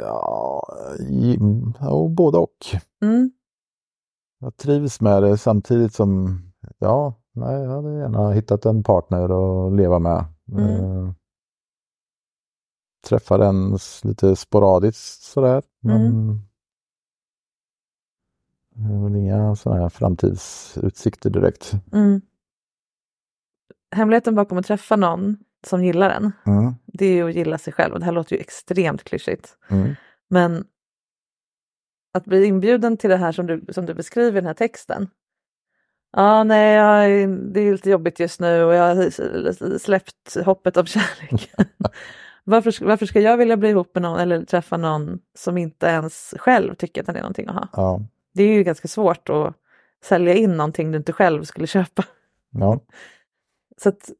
[0.00, 0.62] Ja,
[1.80, 2.56] ja, både och.
[3.02, 3.30] Mm.
[4.40, 6.40] Jag trivs med det samtidigt som,
[6.78, 9.22] ja, nej, jag hade gärna hittat en partner
[9.68, 10.24] att leva med.
[10.52, 11.14] Mm.
[13.08, 15.62] Träffar en s- lite sporadiskt sådär.
[15.80, 16.38] Men Mm.
[18.74, 21.72] det är väl inga sådana här framtidsutsikter direkt.
[21.92, 22.20] Mm.
[23.90, 26.74] Hemligheten bakom att träffa någon som gillar en, Mm.
[26.86, 27.92] det är ju att gilla sig själv.
[27.94, 29.56] Och det här låter ju extremt klyschigt.
[29.70, 29.94] Mm.
[30.30, 30.64] Men
[32.14, 35.10] att bli inbjuden till det här som du, som du beskriver i den här texten.
[36.12, 40.86] Ja, nej, jag, det är lite jobbigt just nu och jag har släppt hoppet om
[40.86, 41.50] kärlek.
[42.50, 45.86] varför, ska- varför ska jag vilja bli ihop med någon eller träffa någon som inte
[45.86, 47.68] ens själv tycker att den är någonting att ha?
[47.72, 48.00] Ja,
[48.34, 49.54] Det är ju ganska svårt att
[50.04, 52.04] sälja in någonting du inte själv skulle köpa.
[52.50, 52.80] ja,
[53.76, 54.10] Så att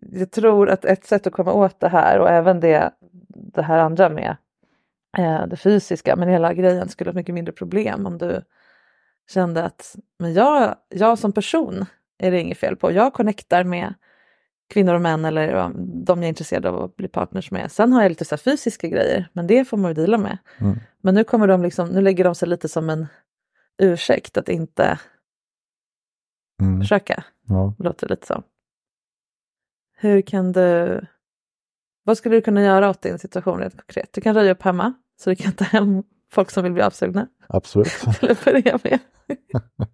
[0.00, 2.90] jag tror att ett sätt att komma åt det här och även det,
[3.28, 4.36] det här andra med
[5.18, 8.42] eh, det fysiska, men hela grejen skulle ha mycket mindre problem om du
[9.30, 11.84] kände att men jag, jag som person
[12.18, 12.92] är det inget fel på.
[12.92, 13.94] Jag connectar med
[14.68, 17.72] kvinnor och män eller ja, de jag är intresserad av att bli partners med.
[17.72, 20.38] Sen har jag lite så fysiska grejer, men det får man ju dela med.
[20.58, 20.78] Mm.
[21.00, 23.06] Men nu kommer de liksom, nu lägger de sig lite som en
[23.82, 24.98] ursäkt att inte
[26.62, 26.80] mm.
[26.80, 27.24] försöka.
[27.48, 27.74] ja.
[27.78, 28.42] låter lite så.
[29.96, 31.00] Hur kan du...
[32.04, 34.12] Vad skulle du kunna göra åt din situation rent konkret?
[34.12, 37.28] Du kan röja upp hemma så du kan ta hem folk som vill bli avsugna
[37.46, 37.88] absolut.
[38.20, 38.98] till att börja med.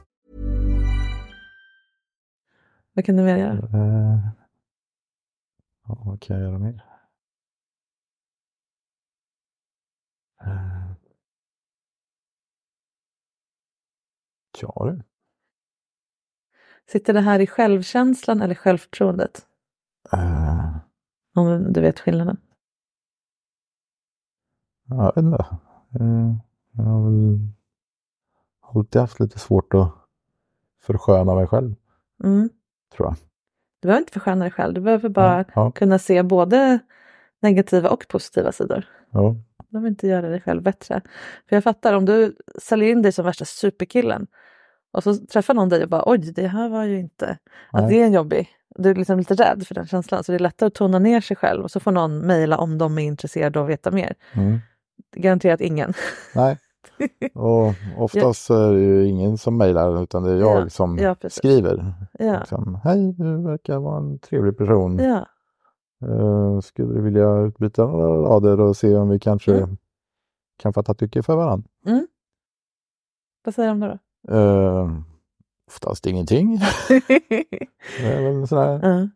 [2.93, 3.53] Vad kan du mer göra?
[3.53, 4.19] Eh,
[5.87, 6.85] ja, vad kan jag göra mer?
[10.41, 10.91] Eh,
[14.61, 15.01] Ja du.
[16.91, 19.47] Sitter det här i självkänslan eller självförtroendet?
[20.13, 20.75] Eh,
[21.35, 22.37] Om du vet skillnaden.
[24.87, 25.45] Jag vet inte.
[25.99, 26.35] Eh,
[26.71, 27.39] Jag har väl
[28.61, 29.93] alltid haft lite svårt att
[30.81, 31.75] försköna mig själv,
[32.23, 32.49] Mm.
[32.95, 33.15] Tror jag.
[33.81, 34.73] Du behöver inte försköna dig själv.
[34.73, 36.79] Du behöver bara Ja, kunna se både
[37.41, 38.85] negativa och positiva sidor.
[39.11, 41.01] ja, Du behöver inte göra dig själv bättre.
[41.49, 44.27] För jag fattar, om du säljer in dig som värsta superkillen
[44.93, 47.37] och så träffar någon dig och bara oj, det här var ju inte...
[47.71, 48.49] Att det är en jobbig...
[48.75, 51.21] Du är liksom lite rädd för den känslan så det är lättare att tona ner
[51.21, 54.13] sig själv och så får någon mejla om de är intresserade av att veta mer.
[54.33, 54.59] mm.
[55.15, 55.93] Garanterat ingen.
[56.35, 56.57] Nej.
[57.33, 60.97] Och oftast så är det ju ingen som mejlar utan det är jag Ja, som
[60.97, 61.93] ja, skriver.
[62.19, 62.39] Ja.
[62.39, 64.99] Liksom, Hej, du verkar vara en trevlig person.
[64.99, 65.25] Ja.
[66.07, 69.77] Eh, skulle du vilja utbyta några rader och se om vi kanske Mm.
[70.59, 71.67] kan fatta tycke för varandra?
[73.45, 73.97] Vad säger de då?
[74.37, 74.99] Uh,
[75.67, 76.59] oftast ingenting.
[78.47, 78.79] sådär.
[78.83, 79.07] Ja.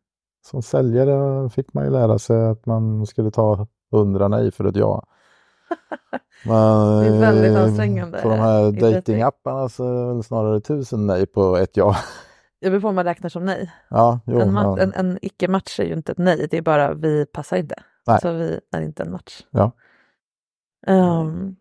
[0.45, 4.75] Som säljare fick man ju lära sig att man skulle ta hundra nej för ett
[4.75, 5.05] ja.
[6.45, 10.61] Men, Det är väldigt eh, ansträngande På de här datingapparna så är det väl snarare
[10.61, 11.95] tusen nej på ett ja.
[12.59, 13.71] Jag beror på om man räknar som nej.
[13.89, 14.79] Ja, jo, en, ja.
[14.79, 17.75] en, en icke-match är ju inte ett nej, det är bara vi passar inte.
[18.07, 18.21] Nej.
[18.21, 19.41] Så vi är inte en match.
[19.49, 19.71] Ja.
[20.87, 21.55] Um,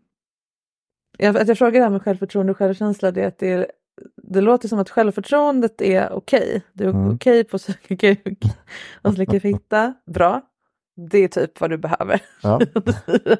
[1.17, 3.71] jag, att jag frågar det här med självförtroende och självkänsla, det är att det, är,
[4.23, 6.61] det låter som att självförtroendet är okej.
[6.73, 7.15] Du är Mm.
[7.15, 8.43] okej på att söka kuk
[9.01, 9.93] och slicka fitta.
[10.05, 10.41] Bra.
[10.95, 12.21] Det är typ vad du behöver.
[12.43, 12.61] Ja.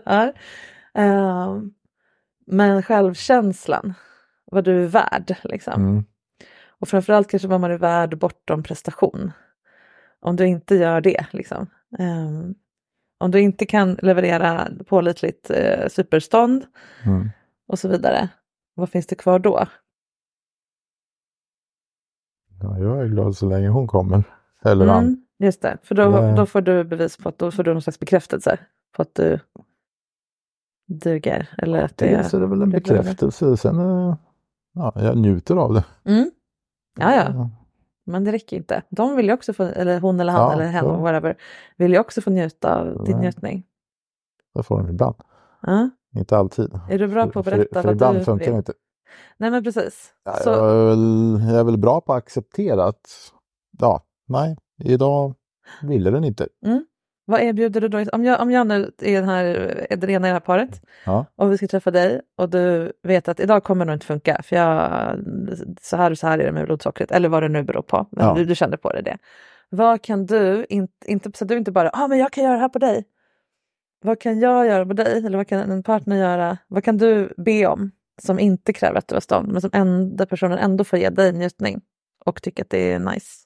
[0.98, 1.74] Ehm,
[2.48, 3.94] men självkänslan,
[4.46, 5.74] vad du är värd liksom.
[5.74, 6.04] Mm.
[6.80, 9.32] Och framförallt kanske vad man är värd bortom prestation.
[10.20, 11.68] Om du inte gör det, liksom.
[12.00, 12.56] Ehm,
[13.18, 16.66] om du inte kan leverera pålitligt uh, superstånd
[17.06, 17.30] Mm.
[17.68, 18.30] och så vidare,
[18.74, 19.66] vad finns det kvar då?
[22.62, 24.24] Ja, jag är glad så länge hon kommer.
[24.66, 25.25] Eller han.
[25.40, 26.36] Just det, för då, Ja.
[26.36, 28.58] då får du bevis på att då får du någon slags bekräftelse
[28.96, 29.40] på att du
[30.88, 31.50] duger.
[31.58, 33.58] Eller att det Dels är det väl en bekräftelse.
[33.58, 34.16] Sen eh,
[34.74, 35.86] ja, jag njuter av det.
[36.06, 36.32] Mm.
[37.00, 37.50] Ja, ja.
[38.06, 38.84] Men det räcker inte.
[38.90, 40.98] De vill ju också få, eller hon eller han Ja, eller hen, ja.
[40.98, 41.38] whatever,
[41.78, 43.64] vill ju också få njuta av din njutning.
[44.54, 45.16] Det får de ibland.
[45.62, 45.90] Ja.
[46.16, 46.80] Inte alltid.
[46.90, 48.74] Är du bra på att För- berätta för, för vad ibland du funkar det inte.
[49.38, 50.14] Nej men precis.
[50.24, 53.32] Ja, Så, jag, är väl, jag är väl bra på att acceptera att
[53.80, 55.34] ja, nej, idag
[55.82, 56.48] ville den inte.
[57.26, 58.06] vad erbjuder du då?
[58.12, 59.46] Om jag, om jag nu är, den här,
[59.90, 61.26] är det ena i det här paret Ja.
[61.36, 64.42] och vi ska träffa dig och du vet att idag kommer det nog inte funka
[64.44, 65.18] för jag,
[65.82, 68.08] så här och så här är det med blodsockret eller vad det nu beror på.
[68.12, 68.34] Ja.
[68.34, 69.18] du, du kände på det, det.
[69.70, 72.44] Vad kan du, in, inte, så att du inte bara, ja ah, men jag kan
[72.44, 73.06] göra det här på dig.
[74.02, 75.18] Vad kan jag göra på dig?
[75.26, 76.58] Eller vad kan en partner göra?
[76.68, 80.26] Vad kan du be om som inte kräver att du har stånd men som enda
[80.26, 81.82] personen ändå får ge dig njutning
[82.26, 83.45] och tycker att det är nice?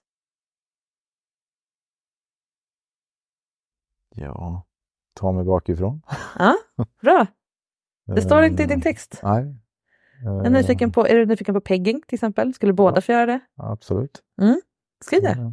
[4.22, 4.66] Ja,
[5.14, 6.02] ta mig bakifrån.
[6.40, 6.56] Ja,
[7.02, 7.26] bra.
[8.16, 9.20] Det står inte i din Eh, text.
[9.24, 9.56] Nej.
[10.46, 12.54] Är, nyfiken på, är du nyfiken på pegging till exempel?
[12.54, 13.02] Skulle båda Ja.
[13.02, 13.40] få göra det?
[13.58, 14.22] Absolut.
[15.06, 15.30] Skriv det.
[15.30, 15.50] Eh,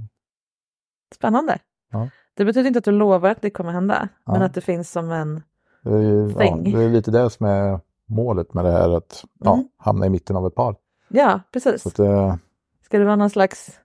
[1.15, 1.59] Spännande.
[1.93, 2.09] Ja.
[2.35, 4.47] Det betyder inte att du lovar att det kommer hända, men Ja.
[4.47, 5.43] att det finns som en...
[5.83, 6.73] Det är, ju- ja, Thing.
[6.73, 9.69] det är lite det som är målet med det här, att Mm.
[9.77, 10.77] hamna i mitten av ett par.
[11.09, 11.83] Ja, precis.
[11.83, 12.39] Så att det,
[12.85, 13.81] Ska det vara någon slags...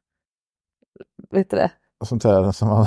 [1.30, 1.72] Vet du det?
[2.04, 2.86] sånt här som man,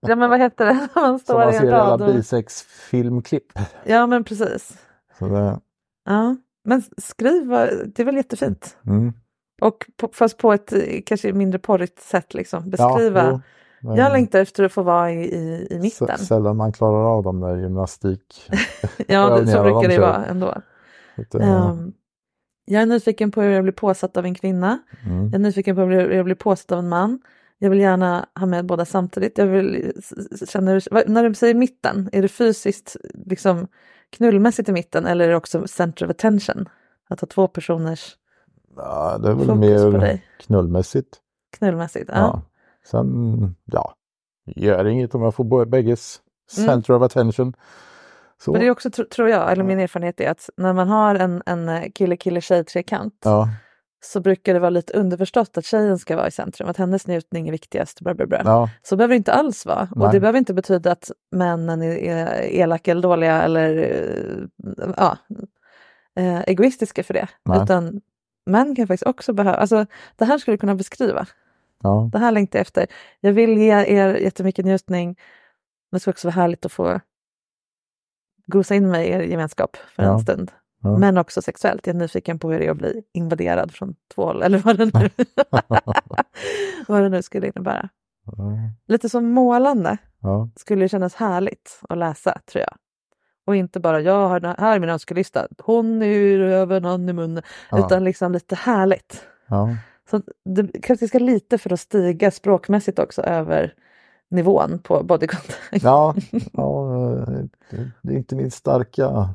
[0.00, 0.88] Ja, men vad heter det?
[0.94, 2.14] Man som står man i ser i alla och...
[2.14, 3.52] bisex-filmklipp.
[3.84, 4.78] Ja, men precis.
[6.04, 7.48] Ja, men skriv,
[7.86, 8.76] det är väl jättefint.
[8.86, 9.12] mm.
[9.62, 12.70] Och på, fast på ett eh, kanske mindre porrigt sätt liksom.
[12.70, 13.24] Beskriva.
[13.24, 13.40] Ja,
[13.82, 16.18] jo, jag längtar efter att få vara i, i, i mitten.
[16.18, 18.50] Sällan man klarar av de där gymnastik.
[19.08, 20.00] Ja, det, så brukar de det kör.
[20.00, 20.54] vara ändå.
[21.16, 21.92] Att, eh, Ehm,
[22.64, 24.78] jag är nyfiken på hur jag blir påsatt av en kvinna.
[25.06, 25.24] mm.
[25.24, 27.18] Jag är nyfiken på hur jag blir påsatt av en man.
[27.62, 29.38] Jag vill gärna ha med båda samtidigt.
[29.38, 29.92] Jag vill
[30.90, 32.96] vad- när du säger mitten, är det fysiskt
[33.26, 33.68] liksom
[34.10, 36.68] knullmässigt i mitten eller är det också center of attention?
[37.08, 38.16] Att ha två personers
[38.76, 41.16] ja, det är väl fokus på mer dig knullmässigt.
[41.58, 42.10] knullmässigt.
[42.12, 42.16] Ja.
[42.18, 42.42] Ja.
[42.90, 43.94] Sen, ja,
[44.46, 46.20] gör inget om jag får bägges
[46.58, 46.68] Mm.
[46.68, 47.54] center of attention.
[48.42, 50.88] Så, Men det är också, tro, tror jag, eller min erfarenhet är att när man
[50.88, 53.48] har en, en kille-kille-tjej-trekant ja,
[54.02, 57.48] så brukar det vara lite underförstått att tjejen ska vara i centrum, att hennes njutning
[57.48, 58.00] är viktigast.
[58.00, 58.42] Bla bla bla.
[58.44, 59.88] ja, Så behöver det inte alls vara.
[59.90, 60.08] Och Nej.
[60.12, 64.48] det behöver inte betyda att männen är, elaka eller dåliga eller
[64.96, 65.16] ja,
[66.16, 67.28] eh, egoistiska för det.
[67.44, 67.62] Nej.
[67.62, 68.00] Utan
[68.46, 69.86] män kan faktiskt också behöva, alltså
[70.16, 71.26] det här skulle du kunna beskriva.
[71.82, 72.86] ja, Det här längtar jag efter.
[73.20, 75.06] Jag vill ge er jättemycket njutning.
[75.90, 77.00] Men det ska också vara härligt att få
[78.46, 80.12] gosa in mig i er gemenskap för Ja.
[80.12, 80.50] en stund.
[80.82, 80.96] Ja.
[80.98, 81.86] Men också sexuellt.
[81.86, 84.42] Jag är nyfiken på hur det är att bli invaderad från två håll.
[84.42, 85.10] Eller vad det nu,
[86.88, 87.88] vad det nu skulle innebära.
[88.26, 88.34] ja,
[88.86, 92.74] Lite som målande ja, skulle det kännas härligt att läsa, tror jag.
[93.46, 97.12] Och inte bara, jag har, här är min önskelista, hon är i röven, han i
[97.12, 97.42] munnen.
[97.86, 99.24] Utan liksom lite härligt.
[100.10, 103.74] Så det kanske ska lite för att stiga språkmässigt också över
[104.30, 105.84] nivån på body contact.
[105.84, 106.14] ja,
[106.52, 106.84] ja,
[107.70, 109.28] det- det är inte min starka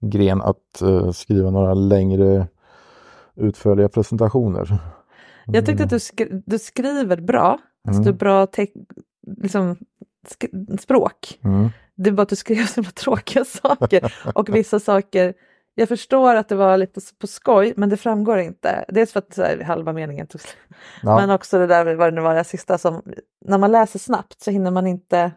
[0.00, 2.48] gren att eh, skriva några längre
[3.36, 4.78] utförliga presentationer.
[5.46, 7.58] Jag tyckte att du, skri- du skriver bra,
[7.88, 8.12] alltså Mm.
[8.12, 8.46] du bra
[9.42, 9.76] liksom,
[10.28, 11.38] sk- språk.
[11.44, 11.68] Mm.
[11.96, 15.34] Det är bara att du skrev så tråkiga saker och vissa saker
[15.74, 18.84] jag förstår att det var lite på skoj men det framgår inte.
[18.88, 20.56] Dels för att här, halva meningen tog slut.
[21.02, 23.02] Ja, Men också det där vad det nu var det sista som
[23.44, 25.32] när man läser snabbt så hinner man inte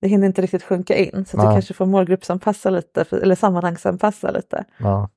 [0.00, 4.30] det hinner inte riktigt sjunka in så att du kanske får målgruppsanpassa lite eller sammanhangsanpassa
[4.30, 4.64] lite.
[4.78, 5.10] ja,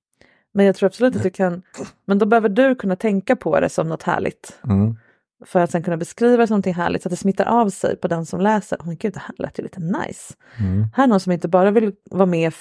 [0.54, 1.62] Men jag tror absolut att du kan,
[2.06, 4.98] men då behöver du kunna tänka på det som något härligt mm,
[5.46, 7.96] för att sen kunna beskriva det som någonting härligt så att det smittar av sig
[7.96, 8.78] på den som läser.
[8.78, 10.34] Oh, men gud, det här lät ju lite nice.
[10.60, 12.54] mm, Här är någon som inte bara vill vara med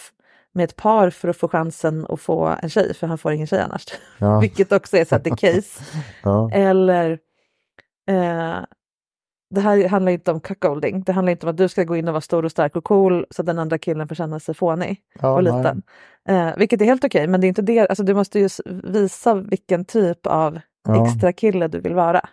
[0.53, 3.47] med ett par för att få chansen att få en tjej, för han får ingen
[3.47, 3.85] tjej annars.
[4.19, 5.85] ja, Vilket också är så att det är case.
[6.23, 7.19] ja, Eller
[8.09, 8.59] eh,
[9.51, 11.03] det här handlar inte om cuckolding.
[11.03, 12.85] Det handlar inte om att du ska gå in och vara stor och stark och
[12.85, 15.83] cool så att den andra killen får känna sig fånig ja, och liten.
[16.29, 17.89] Eh, vilket är helt okej, men det är inte det.
[17.89, 18.49] Alltså, du måste ju
[18.85, 21.07] visa vilken typ av Ja.
[21.07, 22.29] extra kille du vill vara.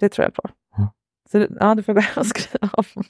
[0.00, 0.42] Det tror jag på.
[0.76, 0.92] Ja.
[1.32, 3.04] Så du, ja, du får gå hem och skriva om.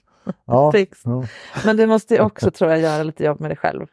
[0.44, 1.02] Ja, Fix.
[1.04, 1.24] ja.
[1.64, 3.86] Men du måste ju också, tror jag, göra lite jobb med dig själv.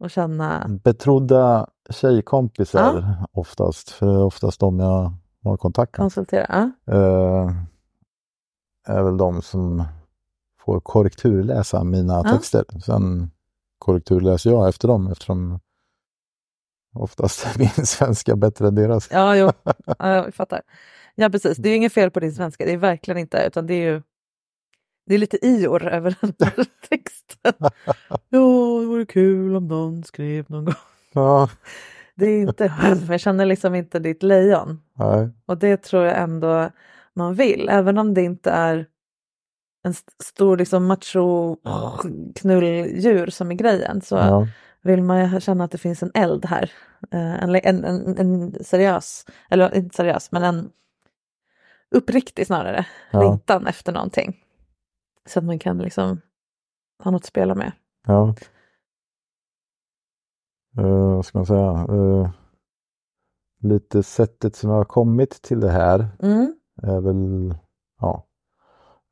[0.00, 5.12] Och känna, Betrodda tjejkompisar oftast, för oftast de jag
[5.50, 5.98] har kontakt med.
[6.04, 6.72] konsultera.
[6.84, 6.94] Ja.
[6.94, 7.50] eh,
[8.88, 9.84] är väl de som
[10.60, 12.32] får korrekturläsa mina Ja.
[12.32, 12.64] texter.
[12.86, 13.30] Sen
[13.78, 15.60] korrekturläser jag efter dem eftersom
[16.94, 19.08] oftast är min svenska bättre än deras.
[19.10, 19.50] Ja, jo.
[19.98, 20.62] Ja, jag fattar.
[21.14, 21.56] Ja, precis.
[21.58, 22.64] Det är inget fel på din svenska.
[22.64, 23.44] Det är verkligen inte.
[23.46, 24.02] Utan det är ju
[25.06, 26.54] det är lite ior över den här
[26.88, 27.52] texten.
[27.58, 27.70] Ja,
[28.28, 30.74] det vore kul om någon skrev någon gång.
[31.12, 31.48] Ja,
[32.16, 32.72] Det är inte,
[33.08, 34.80] jag känner liksom inte ditt lejon.
[34.94, 36.70] nej, Och det tror jag ändå
[37.14, 37.68] man vill.
[37.68, 38.86] Även om det inte är
[39.84, 41.56] en st- stor liksom macho
[42.34, 44.00] knulldjur som är grejen.
[44.00, 44.46] Så ja,
[44.82, 46.70] vill man känna att det finns en eld här.
[47.10, 50.70] Eh, En, en, en, en seriös, eller inte seriös, men en
[51.90, 53.20] uppriktig snarare Ja.
[53.20, 54.36] längtan efter någonting.
[55.28, 56.20] Så att man kan liksom
[57.04, 57.72] ha något att spela med.
[58.06, 58.34] ja.
[60.78, 61.86] Eh, vad ska man säga?
[61.90, 62.30] Eh,
[63.60, 66.54] lite sättet som jag har kommit till det här Mm.
[66.82, 67.54] är väl,
[68.00, 68.26] ja,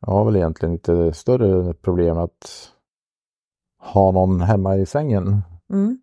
[0.00, 2.72] jag har väl egentligen inte större problem att
[3.78, 5.42] ha någon hemma i sängen.
[5.70, 5.98] Mm.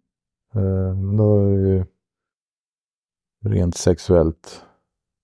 [0.53, 1.85] Eh, Då är det ju
[3.45, 4.65] rent sexuellt.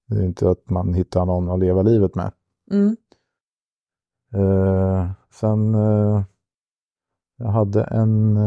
[0.07, 2.31] Det är inte att man hittar någon att leva livet med.
[2.71, 2.97] Mm.
[4.33, 6.23] Eh, sen eh,
[7.37, 8.37] jag hade en,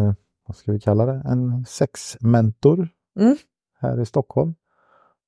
[0.50, 2.88] vad ska vi kalla det, en sexmentor
[3.20, 3.36] Mm.
[3.80, 4.54] här i Stockholm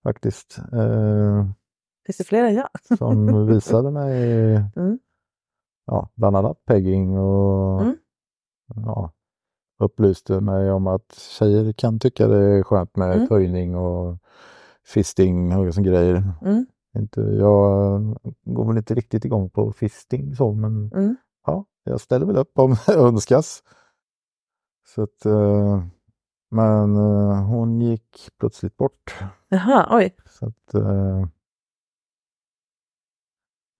[0.03, 0.59] faktiskt.
[0.73, 1.47] Eh,
[2.07, 2.69] Finns det fler än jag?
[2.99, 4.99] som visade mig Mm.
[5.87, 7.97] ja, bland annat pegging och Mm.
[8.75, 9.13] ja,
[9.79, 13.29] upplyste mig om att tjejer kan tycka det är skönt med Mm.
[13.29, 14.19] töjning och
[14.87, 16.33] fisting och sån grejer.
[16.43, 16.67] Mm.
[16.99, 18.01] Inte, jag
[18.45, 21.17] går väl inte riktigt igång på fisting så men Mm.
[21.47, 23.63] ja, jag ställer väl upp om det önskas.
[24.95, 25.85] Så att, eh,
[26.51, 29.15] men eh, hon gick plötsligt bort.
[29.49, 30.17] Jaha, oj.
[30.27, 31.27] Så att, eh,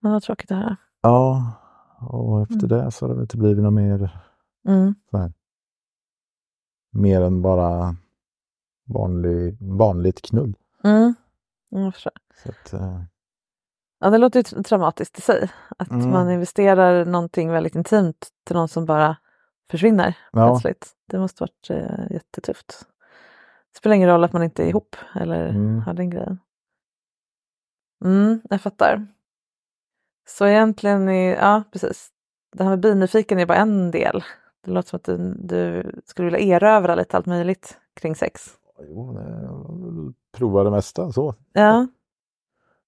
[0.05, 0.77] Ja, vad tråkigt att höra.
[1.03, 1.53] ja,
[2.01, 4.21] och efter det så har det inte blivit något mer,
[4.69, 4.95] Mm.
[5.11, 5.33] så här,
[6.93, 7.97] mer än bara
[8.89, 10.57] vanlig, vanligt knull.
[10.85, 11.15] Mm.
[11.71, 12.13] Jag förstår.
[12.43, 13.03] Så att, eh,
[14.01, 15.51] Ja, det låter ju tra- traumatiskt i sig.
[15.79, 16.11] Att Mm.
[16.11, 19.17] man investerar någonting väldigt intimt till någon som bara
[19.73, 20.49] försvinner Ja.
[20.51, 20.93] plötsligt.
[21.09, 22.87] Det måste varit eh, jättetufft.
[23.73, 25.81] Det spelar ingen roll att man inte är ihop eller Mm.
[25.81, 26.39] har den grejen.
[28.05, 29.07] Mm, jag fattar.
[30.29, 32.09] Så egentligen, är, ja precis.
[32.57, 34.25] Det här med binyfiken är bara en del.
[34.65, 38.51] Det låter som att du, du skulle vilja erövra lite allt möjligt kring sex.
[38.89, 39.19] jo,
[40.37, 41.35] prova det mesta så.
[41.53, 41.87] Ja,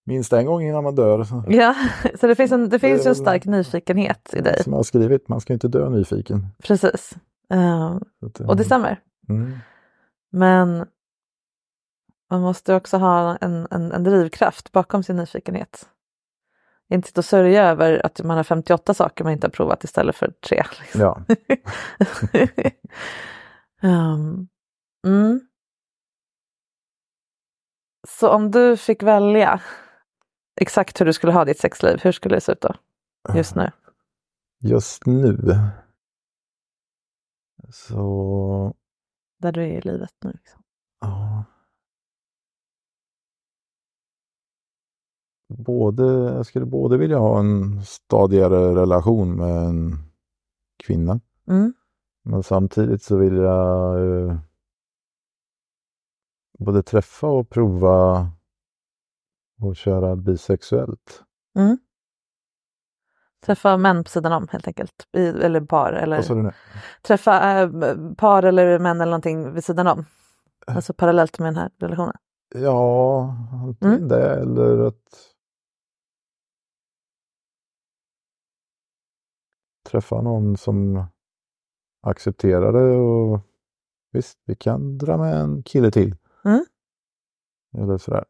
[0.06, 1.26] Minst en gång innan man dör.
[1.48, 1.74] Ja.
[2.20, 4.62] så det finns, en, det finns ju en stark nyfikenhet i dig.
[4.62, 6.46] Som jag har skrivit, man ska inte dö nyfiken.
[6.62, 7.14] Precis.
[7.48, 9.00] Att, och det eh, stämmer.
[9.28, 9.58] Mm.
[10.32, 10.86] Men
[12.30, 15.88] man måste också ha en, en, en drivkraft bakom sin nyfikenhet.
[16.88, 20.16] Inte sitta och sörja över att man har 58 saker man inte har provat istället
[20.16, 20.62] för tre.
[20.80, 21.00] Liksom.
[21.00, 21.24] Ja,
[23.82, 24.48] um,
[25.06, 25.40] mm.
[28.08, 29.60] Så om du fick välja
[30.60, 32.74] exakt hur du skulle ha ditt sexliv, hur skulle det se ut då?
[33.34, 33.70] Just nu?
[34.64, 35.36] just nu.
[37.68, 38.74] Så,
[39.38, 40.30] Där du är i livet nu.
[40.32, 40.62] Liksom.
[41.00, 41.44] ja.
[45.48, 49.98] Både, jag skulle både vilja ha en stadigare relation med en
[50.76, 51.20] kvinna.
[51.48, 51.74] Mm.
[52.22, 54.38] Men samtidigt så vill jag
[56.58, 58.28] både träffa och prova
[59.60, 61.22] och köra bisexuellt.
[61.58, 61.78] Mm.
[63.46, 65.08] Träffa män på sidan om helt enkelt.
[65.12, 65.92] I, eller par.
[65.92, 66.16] Eller...
[66.16, 66.52] Vad sa du nu?
[67.02, 67.70] träffa äh,
[68.16, 70.04] par eller män eller någonting vid sidan om.
[70.66, 72.16] Alltså parallellt med den här relationen.
[72.54, 74.08] Ja, antingen Mm.
[74.08, 75.34] det eller att
[79.90, 81.04] träffa någon som
[82.02, 83.40] accepterar det och
[84.12, 86.16] visst, vi kan dra med en kille till.
[86.44, 86.64] Mm.
[87.78, 88.24] Eller sådär.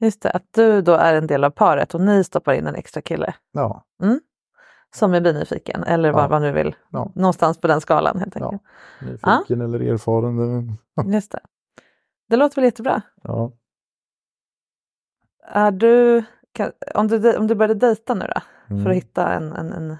[0.00, 2.74] Just det, att du då är en del av paret och ni stoppar in en
[2.74, 3.84] extra kille Ja,
[4.94, 6.28] som är binyfiken eller vad Ja.
[6.28, 6.74] man nu vill.
[6.90, 7.10] Ja.
[7.14, 8.44] Någonstans på den skalan helt ja.
[8.44, 8.62] enkelt.
[9.02, 10.78] Nyfiken eller erfaren.
[11.12, 11.40] Just det.
[12.28, 13.02] Det låter väl jättebra.
[13.22, 13.52] Ja.
[15.46, 18.86] Är du, kan, om, du om du började dejta nu då, för Mm.
[18.86, 19.96] att hitta en, en, en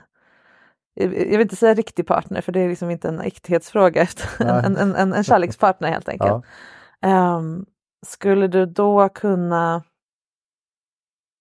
[0.94, 4.06] jag vill inte säga riktig partner för det är liksom inte en äkthetsfråga,
[4.38, 6.30] en, en, en, en kärlekspartner helt enkelt.
[6.30, 6.42] Ja.
[7.08, 7.66] Ehm,
[8.04, 9.82] skulle du då kunna,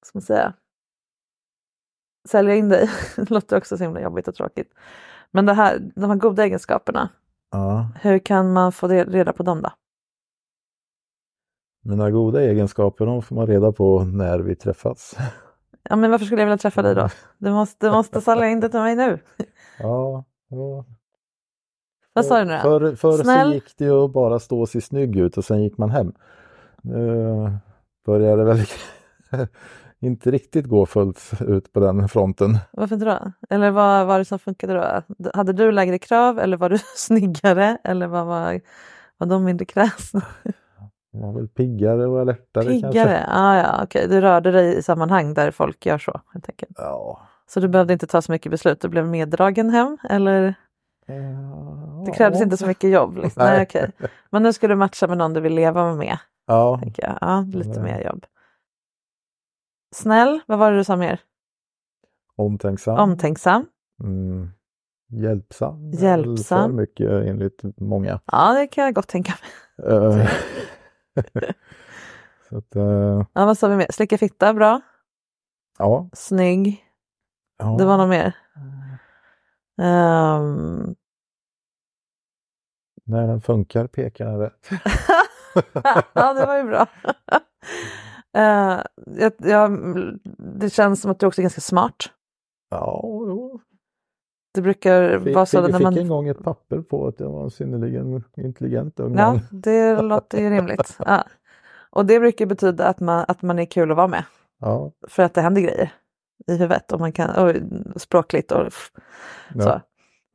[0.05, 0.53] ska man säga,
[2.30, 2.89] sälja in dig?
[3.16, 4.74] det låter också så himla jobbigt och tråkigt.
[5.32, 7.09] Men det här, de här goda egenskaperna,
[7.51, 7.89] ja.
[8.01, 9.70] hur kan man få reda på dem då?
[11.86, 15.16] Mina goda egenskaper de får man reda på när vi träffas.
[15.89, 17.09] Ja, men varför skulle jag vilja träffa dig då?
[17.38, 19.20] Du måste, du måste sälja in det till mig nu.
[19.80, 20.86] Ja, ja.
[22.14, 22.95] Vad sa du nu då?
[22.95, 23.47] Förr, Snäll?
[23.47, 25.89] så gick det ju att bara stå och se snygg ut och sen gick man
[25.89, 26.14] hem.
[26.84, 27.57] Nu
[28.05, 28.59] börjar det väl
[30.01, 32.57] inte riktigt gå fullt ut på den fronten.
[32.71, 33.31] Varför inte då?
[33.49, 35.29] Eller vad var det som funkade då?
[35.34, 37.77] Hade du lägre krav eller var du snyggare?
[37.84, 38.61] Eller vad var,
[39.17, 40.21] var de mindre kräsna?
[41.13, 42.88] Man var väl piggare och alertare kanske.
[42.88, 43.25] Piggare?
[43.27, 44.07] Ah, ja, okej.
[44.09, 46.21] Du rörde dig i sammanhang där folk gör så.
[46.34, 46.75] Helt enkelt.
[46.77, 47.21] Ja.
[47.47, 50.55] Så du behövde inte ta så mycket beslut, du blev meddragen hem eller
[52.05, 53.17] det krävdes inte så mycket jobb?
[53.17, 53.31] Liksom.
[53.43, 53.57] Nej.
[53.57, 53.63] Nej.
[53.63, 53.91] okej.
[54.29, 57.17] Men nu ska du matcha med någon du vill leva med, Ja, tänker jag.
[57.21, 58.25] Ja, lite mer jobb.
[59.95, 61.21] Snäll, vad var det du sa mer?
[62.35, 62.99] omtänksam.
[62.99, 63.65] Omtänksam?
[64.03, 64.49] Mm.
[65.07, 65.91] Hjälpsam.
[65.91, 66.69] Hjälpsam.
[66.69, 68.19] För mycket enligt många.
[68.25, 70.27] Ja, det kan jag gott tänka mig.
[72.49, 73.87] Så att, eh, Ja, vad sa vi mer?
[73.91, 74.81] Slicka fitta, bra.
[75.77, 76.09] ja.
[76.13, 76.85] Snygg.
[77.57, 77.75] ja.
[77.77, 78.35] Det var något mer.
[79.81, 80.95] Ehm,
[83.05, 84.69] När den funkar pekar den rätt.
[86.14, 86.88] ja, det var ju bra.
[88.36, 88.82] Eh,
[89.18, 89.80] jag, jag,
[90.38, 91.95] det känns som att du också är ganska smart.
[92.70, 93.60] Ja, jo.
[94.54, 95.97] Det brukar Fick, vara så fick, när fick man...
[95.97, 100.41] en gång ett papper på att jag var en synnerligen intelligent ung Ja, det låter
[100.41, 100.97] ju rimligt.
[101.06, 101.24] Ja.
[101.89, 104.24] Och det brukar betyda att man, att man är kul att vara med.
[104.60, 104.91] Ja.
[105.08, 105.93] För att det händer grejer
[106.47, 107.56] i huvudet och man kan, och
[108.01, 108.74] språkligt och
[109.54, 109.64] Ja.
[109.64, 109.82] så.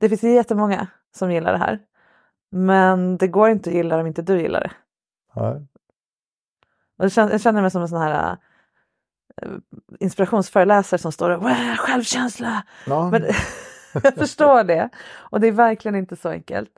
[0.00, 1.78] Det finns jättemånga som gillar det här.
[2.50, 4.70] Men det går inte att gilla det om inte du gillar det.
[5.40, 5.66] Nej.
[6.98, 8.36] Och jag, känner, jag känner mig som en sån här
[9.42, 9.48] äh,
[10.00, 12.62] inspirationsföreläsare som står och "Wow, självkänsla.
[12.86, 13.10] Ja.
[13.10, 13.22] Men,
[14.02, 14.88] jag förstår det.
[15.14, 16.70] Och det är verkligen inte så enkelt.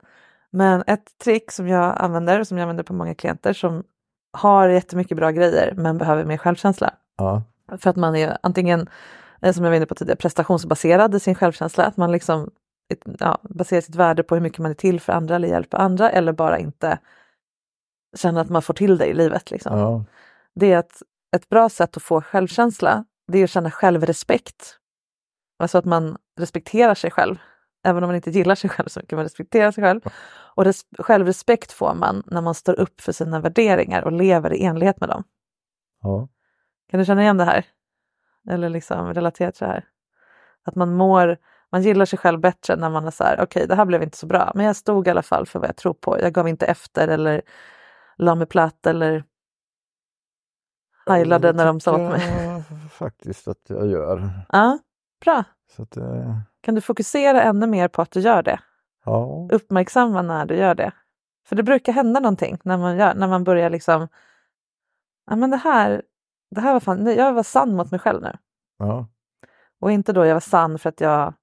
[0.49, 3.83] Men ett trick som jag använder, och som jag använder på många klienter som
[4.31, 6.93] har jättemycket bra grejer men behöver mer självkänsla.
[7.17, 7.43] Ja.
[7.77, 8.89] För att man är antingen,
[9.41, 11.83] eh, som jag var inne på tidigare, prestationsbaserad i sin självkänsla.
[11.85, 12.51] Att man liksom
[13.19, 16.09] ja, baserar sitt värde på hur mycket man är till för andra eller hjälper andra
[16.09, 16.99] eller bara inte
[18.17, 19.51] känner att man får till det i livet.
[19.51, 19.77] Liksom.
[19.77, 20.03] Ja.
[20.55, 21.01] Det är att
[21.35, 24.77] ett bra sätt att få självkänsla, det är att känna självrespekt.
[25.59, 27.35] Alltså att man respekterar sig själv.
[27.83, 30.01] Även om man inte gillar sig själv så kan man respektera sig själv.
[30.55, 34.63] Och res- självrespekt får man när man står upp för sina värderingar och lever i
[34.63, 35.23] enlighet med dem.
[36.01, 36.27] Ja.
[36.91, 37.65] Kan du känna igen det här?
[38.49, 39.85] Eller liksom relatera till det här?
[40.63, 41.37] Att man mår,
[41.71, 44.17] man gillar sig själv bättre när man är så här, okej det här blev inte
[44.17, 46.19] så bra, men jag stod i alla fall för vad jag tror på.
[46.19, 47.41] Jag gav inte efter eller
[48.21, 49.23] la mig platt eller
[51.05, 52.63] heilade när de sa åt mig.
[52.91, 54.29] faktiskt att jag gör.
[54.49, 54.79] Ja,
[55.21, 55.43] bra.
[55.75, 58.59] Så att, eh, Kan du fokusera ännu mer på att du gör det?
[59.05, 59.47] ja.
[59.51, 60.91] Uppmärksamma när du gör det.
[61.45, 64.07] För det brukar hända någonting när man, gör, när man börjar liksom,
[65.29, 66.01] ja men det här,
[66.51, 68.37] det här var fan, jag var sann mot mig själv nu.
[68.77, 69.07] Ja.
[69.79, 71.33] Och inte då jag var sann för att jag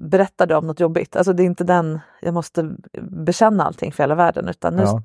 [0.00, 1.16] berättade om något jobbigt.
[1.16, 5.02] Alltså det är inte den, jag måste bekänna allting för hela världen, utan nu, Ja.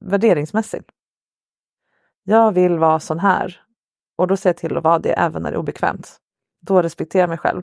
[0.00, 0.90] värderingsmässigt.
[2.24, 3.60] Jag vill vara sån här.
[4.16, 6.16] Och då ser jag till att vara det även när det är obekvämt.
[6.60, 7.62] Då respekterar jag mig själv.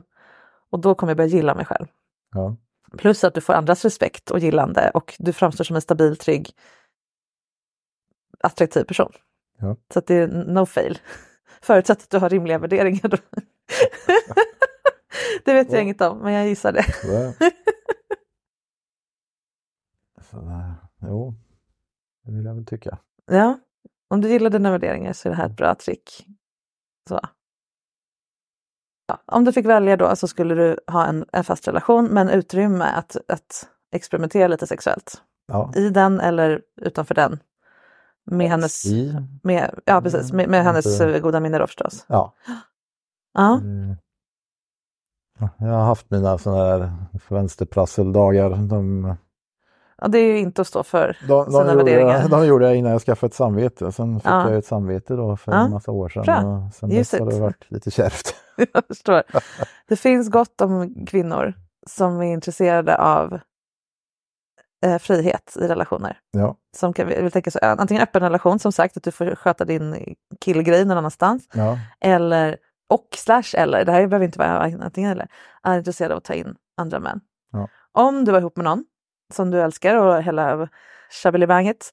[0.70, 1.86] Och då kommer jag börja gilla mig själv.
[2.34, 2.56] Ja.
[2.98, 6.50] Plus att du får andras respekt och gillande och du framstår som en stabil, trygg,
[8.40, 9.12] attraktiv person.
[9.58, 9.76] Ja.
[9.92, 10.98] Så att det är no fail.
[11.60, 13.10] Förutsatt att du har rimliga värderingar.
[15.44, 15.82] Det vet jag Ja.
[15.82, 16.82] inget om, men jag gissar det.
[17.02, 17.34] Så det.
[20.30, 20.72] Så, eh,
[21.02, 21.34] jo,
[22.24, 22.98] det vill jag väl tycka.
[23.26, 23.58] Ja,
[24.10, 26.26] om du gillar dina värderingar så är det här ett bra trick.
[27.08, 27.20] Så.
[29.06, 32.28] Ja, om du fick välja då så skulle du ha en, en fast relation men
[32.30, 35.22] utrymme att, att experimentera lite sexuellt.
[35.46, 35.72] Ja.
[35.76, 37.38] I den eller utanför den.
[38.30, 38.84] Med hennes,
[39.42, 42.04] med, ja, precis, med, med hennes goda minne då förstås.
[42.08, 42.34] Ja.
[43.32, 43.96] Ja, Mm.
[45.38, 46.92] Ja, Jag har haft mina sådana här
[47.28, 48.50] vänsterprasseldagar.
[48.50, 49.14] De,
[49.98, 52.28] ja, det är ju inte att stå för de, sina de, gjorde, värderingar.
[52.28, 53.92] de gjorde jag innan jag skaffade ett samvete.
[53.92, 54.48] Sen fick Ja.
[54.50, 55.64] jag ett samvete då för Ja.
[55.64, 56.22] en massa år sedan.
[56.24, 56.36] Bra.
[56.66, 58.34] Och sen dess har det varit lite kärvt.
[58.72, 59.22] Jag förstår.
[59.88, 61.54] Det finns gott om kvinnor
[61.86, 63.38] som är intresserade av
[64.86, 66.18] eh, frihet i relationer.
[66.30, 69.64] Ja, Som kan, vill tänka så, antingen öppen relation, som sagt, att du får sköta
[69.64, 71.48] din killgrej någon annanstans.
[71.54, 72.56] ja, Eller,
[72.88, 75.28] och slash eller, det här behöver inte vara antingen eller,
[75.62, 77.20] är intresserad av att ta in andra män.
[77.52, 77.68] Ja.
[77.92, 78.84] Om du var ihop med någon
[79.32, 80.68] som du älskar och hela
[81.10, 81.92] tjabbelibanget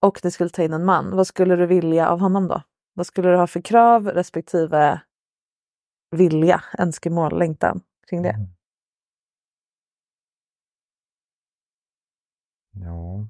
[0.00, 2.62] och ni skulle ta in en man, vad skulle du vilja av honom då?
[2.94, 5.00] Vad skulle du ha för krav respektive
[6.10, 8.30] vilja, önskemål, längtan kring det?
[8.30, 8.48] Mm.
[12.84, 13.26] ja.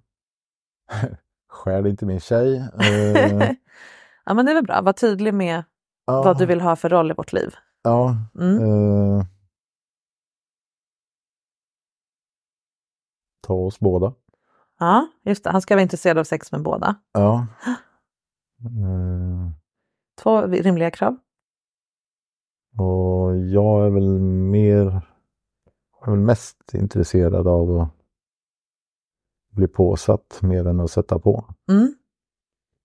[1.49, 2.57] Skär inte min tjej.
[2.57, 3.51] Eh,
[4.25, 5.63] ja men det är väl bra, var tydlig med
[6.07, 7.55] ja, vad du vill ha för roll i vårt liv.
[7.83, 8.63] Ja, Mm.
[9.19, 9.25] eh,
[13.47, 14.15] ta oss båda.
[14.79, 16.97] Ja, just det, han ska vara intresserad av sex med båda.
[17.13, 17.47] Ja.
[18.65, 19.51] Eh,
[20.23, 21.17] Två rimliga krav.
[22.79, 24.19] och jag är väl
[24.51, 24.85] mer,
[26.01, 27.89] jag är väl mest intresserad av att
[29.51, 31.55] bli påsatt mer än att sätta på.
[31.71, 31.95] Mm.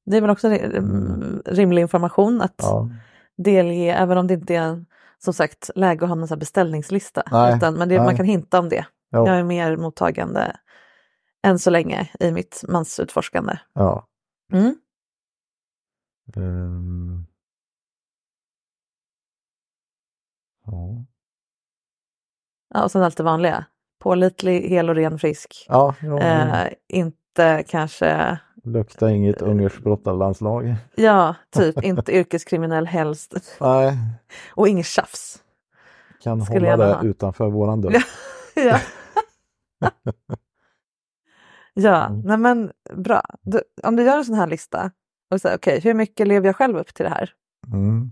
[0.06, 1.42] Det är väl också ri- Mm.
[1.46, 2.90] rimlig information att Ja,
[3.44, 4.86] delge, även om det inte är
[5.18, 7.24] som sagt läge att ha någon beställningslista.
[7.32, 8.86] Nej, Utan, men det, man kan hinta om det.
[9.10, 10.58] ja, Jag är mer mottagande
[11.44, 13.60] än så länge i mitt mansutforskande.
[13.74, 14.06] ja.
[14.52, 14.76] Mm.
[16.36, 17.26] Ehm.
[20.66, 21.06] ja.
[22.74, 23.66] Ja, och sen allt det vanliga.
[24.00, 25.66] Pålitlig, hel och ren, frisk.
[25.70, 30.76] Ja, ja Eh, inte kanske, lukta inget ungerskt brottarlandslag.
[30.96, 33.58] ja, typ inte yrkeskriminell helst.
[33.62, 33.98] Nej,
[34.56, 35.44] Och inget tjafs.
[36.24, 37.04] kan Skulle hålla det ha.
[37.04, 37.96] utanför våran dörr.
[38.56, 38.80] ja.
[41.74, 42.22] ja, Mm.
[42.22, 43.22] nej men bra.
[43.42, 44.92] Du, om du gör en sån här lista
[45.32, 47.34] och säger okej, hur mycket lever jag själv upp till det här?
[47.74, 48.12] Mm.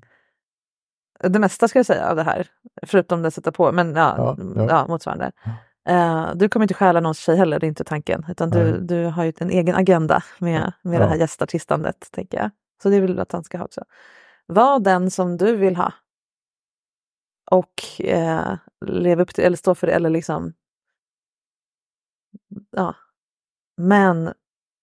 [1.23, 2.47] Det mesta ska jag säga av det här,
[2.87, 4.85] förutom det sätta på, men ja, Ja, ja, ja.
[4.87, 5.31] motsvarande.
[5.88, 9.05] Eh, du kommer inte stjäla någons tjej heller, det är inte tanken, utan du, du
[9.05, 11.09] har ju en egen agenda med, med det Ja.
[11.09, 12.51] här gästartistandet, tänker jag.
[12.83, 13.83] Så det vill du att han ska ha också.
[14.45, 15.93] Var den som du vill ha.
[17.51, 20.53] Och eh, leva upp till, eller stå för det, eller liksom...
[22.71, 22.95] Ja.
[23.77, 24.33] Men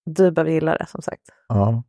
[0.07, 1.29] du behöver gilla det som sagt.
[1.49, 1.83] Ja.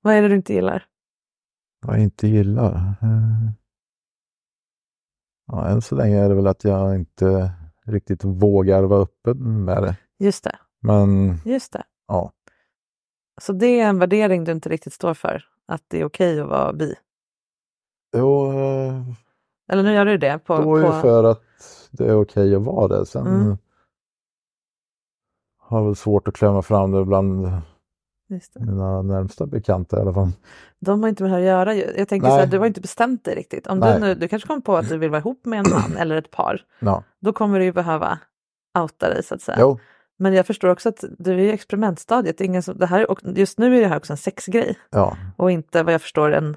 [0.00, 0.86] Vad är det du inte gillar?
[1.80, 2.74] Vad jag inte gillar?
[2.76, 3.50] Eh,
[5.48, 7.52] Ja, än så länge är det väl att jag inte
[7.84, 9.96] riktigt vågar vara öppen med det.
[10.18, 11.82] Just det, Men just det.
[12.08, 12.32] ja,
[13.40, 15.44] Så det är en värdering du inte riktigt står för?
[15.66, 16.94] Att det är okej att vara bi?
[18.16, 19.02] jo, eh,
[19.68, 20.56] Eller nu gör du det på...
[20.56, 20.92] då är på...
[21.00, 21.42] för att
[21.90, 23.06] det är okej att vara det.
[23.06, 23.56] Sen Mm.
[25.58, 27.48] har jag väl svårt att klämma fram det bland.
[28.60, 30.28] Mina närmsta bekanta i alla fall.
[30.78, 31.74] De har inte med det här att göra.
[31.74, 32.36] Jag tänker Nej.
[32.36, 33.66] så här, du har inte bestämt dig riktigt.
[33.66, 35.96] Om du, nu, du kanske kommer på att du vill vara ihop med en man
[35.98, 36.60] eller ett par.
[36.78, 38.18] Ja, Då kommer du ju behöva
[38.78, 39.58] outa dig så att säga.
[39.60, 39.78] jo,
[40.18, 42.40] Men jag förstår också att du är i experimentstadiet.
[42.40, 44.78] Ingen som, det här, och just nu är det här också en sexgrej.
[44.90, 46.56] ja, Och inte vad jag förstår en,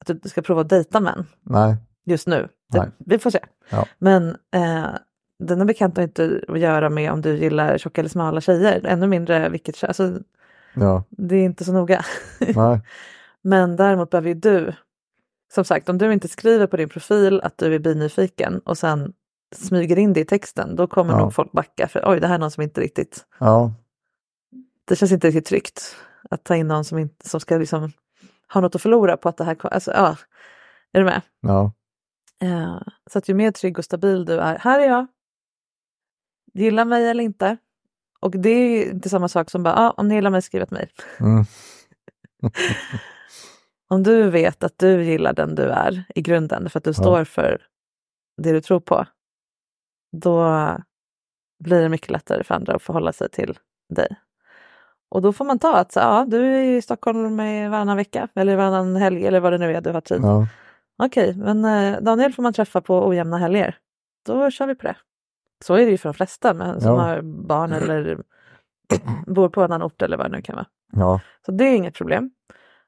[0.00, 2.48] att du ska prova att dejta män nej, just nu.
[2.72, 2.88] Det, Nej.
[2.98, 3.38] vi får se.
[3.70, 3.86] Ja.
[3.98, 4.86] Men eh,
[5.38, 8.80] denna bekant har inte att göra med om du gillar tjocka eller smala tjejer.
[8.86, 9.88] Ännu mindre vilket kön.
[9.88, 10.18] Alltså,
[10.74, 12.04] ja, det är inte så noga.
[12.56, 12.80] nej,
[13.42, 14.74] Men däremot behöver ju du,
[15.54, 19.12] som sagt om du inte skriver på din profil att du är binyfiken och sen
[19.54, 21.18] smyger in det i texten, då kommer Ja.
[21.18, 23.72] nog folk backa för oj det här är någon som inte riktigt, ja,
[24.84, 25.96] det känns inte riktigt tryggt
[26.30, 27.92] att ta in någon som, inte, som ska liksom
[28.52, 30.16] ha något att förlora på att det här, alltså ja,
[30.92, 31.20] är du med?
[31.40, 31.72] ja,
[32.42, 35.06] Eh, så att ju mer trygg och stabil du är, här är jag,
[36.54, 37.56] gillar mig eller inte.
[38.24, 40.70] Och det är inte samma sak som bara, ah, om ni gillar mig skriv ett
[40.70, 40.88] mejl.
[41.20, 41.44] mm,
[43.88, 47.24] Om du vet att du gillar den du är i grunden för att du står
[47.24, 47.62] för
[48.42, 49.06] det du tror på,
[50.16, 50.44] då
[51.64, 53.58] blir det mycket lättare för andra att förhålla sig till
[53.94, 54.16] dig.
[55.10, 57.36] Och då får man ta att så, ja, du är i Stockholm
[57.70, 60.20] varannan vecka eller varannan helg eller vad det nu är du har tid.
[60.22, 60.46] ja,
[61.02, 63.78] Okej, men eh, Daniel får man träffa på ojämna helger.
[64.26, 64.96] Då kör vi på det.
[65.64, 67.00] Så är det ju för de flesta med, som Ja.
[67.00, 68.18] har barn eller
[69.26, 70.66] bor på en annan ort eller vad det nu kan vara.
[70.92, 72.30] ja, Så det är inget problem.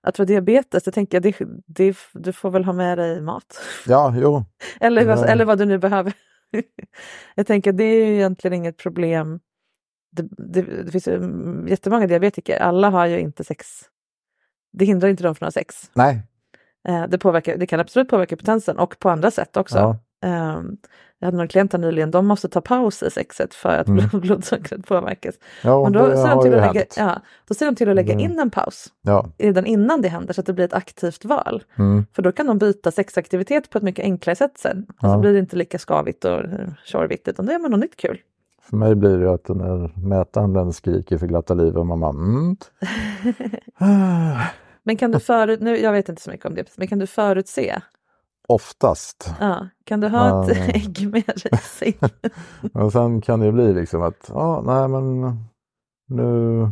[0.03, 1.37] Att få diabetes, det tänker jag, det,
[1.67, 3.61] det, du får väl ha med dig mat.
[3.87, 4.45] ja, jo,
[4.81, 6.13] Eller, vad- eller vad du nu behöver.
[7.35, 9.41] jag tänker det är ju egentligen inget problem.
[10.13, 11.21] Det, det, det finns ju
[11.69, 13.67] jättemånga diabetiker, alla har ju inte sex.
[14.73, 15.91] Det hindrar inte dem från att ha sex.
[15.95, 16.23] nej,
[16.89, 19.79] Eh, det, påverkar, det kan absolut påverka potensen och på andra sätt också.
[19.79, 20.77] ja, Ehm,
[21.19, 24.05] jag hade några klienter nyligen, de måste ta paus i sexet för att Mm.
[24.21, 25.35] blodsockret påverkas.
[25.65, 27.95] ja, Men då det ser, de till att lägga, ja, då ser de till att
[27.97, 28.25] lägga Mm.
[28.33, 31.63] in en paus Ja, redan innan det händer så att det blir ett aktivt val.
[31.79, 34.87] mm, För då kan de byta sexaktivitet på ett mycket enklare sätt sen.
[35.03, 35.13] Ja.
[35.15, 37.97] Så blir det inte lika skavigt och eh, tjorvigt utan då gör man något nytt
[37.97, 38.19] kul.
[38.63, 42.01] för mig blir det att den där mätaren den skriker för glatta livet och man
[42.01, 42.57] bara mm.
[44.83, 47.07] Men kan du förut, nu, jag vet inte så mycket om det, men kan du
[47.07, 47.81] förutse?
[48.49, 49.35] Oftast.
[49.41, 50.65] Ja, kan du ha ett Ja.
[50.75, 51.99] ägg med säng?
[52.73, 55.21] Och sen kan det bli liksom att, ja, nej men
[56.09, 56.69] nu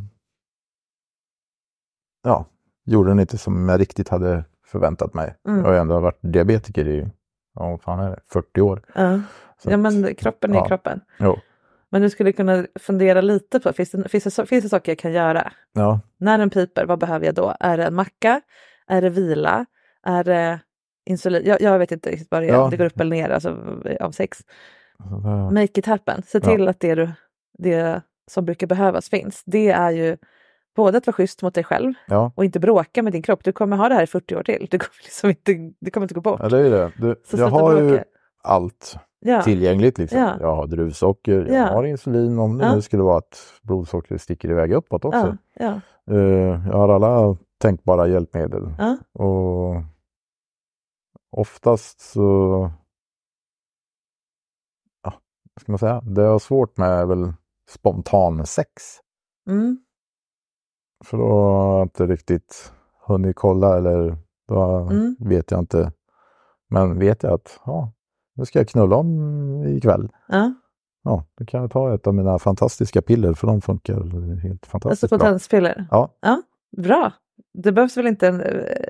[2.23, 2.47] ja,
[2.85, 5.37] gjorde den inte som jag riktigt hade förväntat mig.
[5.49, 5.61] Mm.
[5.61, 7.09] Jag har ändå varit diabetiker i,
[7.55, 8.83] ja vad fan är det, 40 år.
[8.95, 9.21] Ja.
[9.63, 10.65] Ja, men kroppen är ja.
[10.67, 11.01] kroppen.
[11.19, 11.39] Jo,
[11.91, 14.99] Men du skulle kunna fundera lite på, finns det, finns, det, finns det saker jag
[14.99, 15.53] kan göra?
[15.73, 17.57] ja, När den piper, vad behöver jag då?
[17.61, 18.41] Är det en macka?
[18.87, 19.67] Är det vila?
[20.03, 20.61] Är det
[21.07, 21.43] insulin?
[21.45, 22.69] Jag, jag vet inte riktigt vad det är, Ja.
[22.71, 23.57] det går upp eller ner alltså,
[24.01, 24.39] av sex.
[25.09, 26.23] Så det- Make it happen.
[26.27, 26.49] Se Ja.
[26.51, 27.11] till att det, du,
[27.59, 29.43] det som brukar behövas finns.
[29.47, 30.17] Det är ju
[30.77, 32.33] både att vara schysst mot dig själv ja.
[32.35, 33.45] och inte bråka med din kropp.
[33.45, 34.69] Du kommer ha det här i 40 år till.
[34.71, 36.41] Du kommer, liksom inte, det kommer inte gå bort.
[36.43, 36.93] ja, det är ju det.
[36.97, 38.05] Du, Så jag har ju bråka.
[38.43, 38.97] allt
[39.27, 39.43] Ja.
[39.43, 39.99] tillgängligt.
[39.99, 40.19] Liksom.
[40.19, 40.37] Ja.
[40.41, 41.65] Jag har druvsocker, jag Ja.
[41.73, 42.75] har insulin om det Ja.
[42.75, 45.37] nu skulle vara att blodsockret sticker iväg uppåt också.
[45.55, 45.81] Ja, ja,
[46.15, 46.21] Eh,
[46.71, 48.63] jag har alla tänkbara hjälpmedel.
[48.79, 48.97] ja.
[49.25, 49.75] Och
[51.37, 52.21] oftast så,
[55.03, 55.13] ja,
[55.55, 57.33] vad ska man säga, det jag har svårt med är väl
[57.71, 58.71] spontan sex.
[59.49, 59.79] Mm.
[61.05, 62.73] För då har jag inte riktigt
[63.07, 64.17] hunnit kolla eller
[64.49, 65.17] då Mm.
[65.19, 65.93] vet jag inte.
[66.69, 67.93] Men vet jag att ja,
[68.35, 70.13] nu ska jag knulla om ikväll.
[70.29, 70.55] ja.
[71.07, 73.95] Ja, då kan jag ta ett av mina fantastiska piller för de funkar
[74.41, 75.19] helt Alltså fantastiskt bra.
[75.19, 75.87] potenspiller.
[75.91, 76.43] Ja, Ja,
[76.77, 77.13] bra.
[77.55, 78.41] Det behövs väl inte en,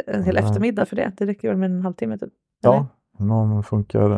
[0.07, 0.45] en hel Nej.
[0.45, 1.13] eftermiddag för det?
[1.17, 2.19] Det räcker väl med en halvtimme?
[2.19, 2.33] Typ.
[2.63, 2.87] Ja.
[3.19, 4.11] De funkar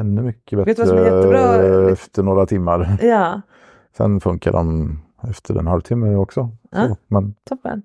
[0.00, 2.98] ännu mycket bättre efter några timmar.
[3.02, 3.40] Ja,
[3.96, 6.50] Sen funkar de efter en halvtimme också.
[6.70, 6.88] Ja.
[6.88, 7.82] Så, men toppen.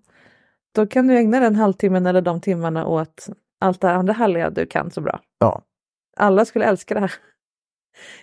[0.76, 3.28] Då kan du ägna den halvtimmen eller de timmarna åt
[3.60, 5.20] allt det andra härliga du kan så bra.
[5.40, 5.62] ja,
[6.18, 7.12] Alla skulle älska det här.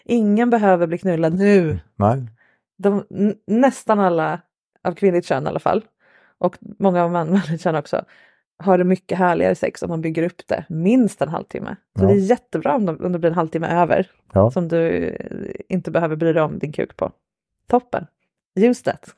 [0.04, 1.78] Ingen behöver bli knullad nu.
[1.96, 2.26] nej,
[2.78, 3.04] De,
[3.46, 4.40] nästan alla
[4.84, 5.84] av kvinnligt kön i alla fall.
[6.42, 8.04] Och många män män känner också,
[8.58, 11.76] har det mycket härligare sex om man bygger upp det minst en halvtimme.
[11.98, 12.08] Så Ja.
[12.08, 14.50] det är jättebra om, de, om det blir en halvtimme över Ja.
[14.50, 17.12] som du eh, inte behöver bry dig om din kuk på.
[17.66, 18.06] Toppen!
[18.60, 19.14] Use that!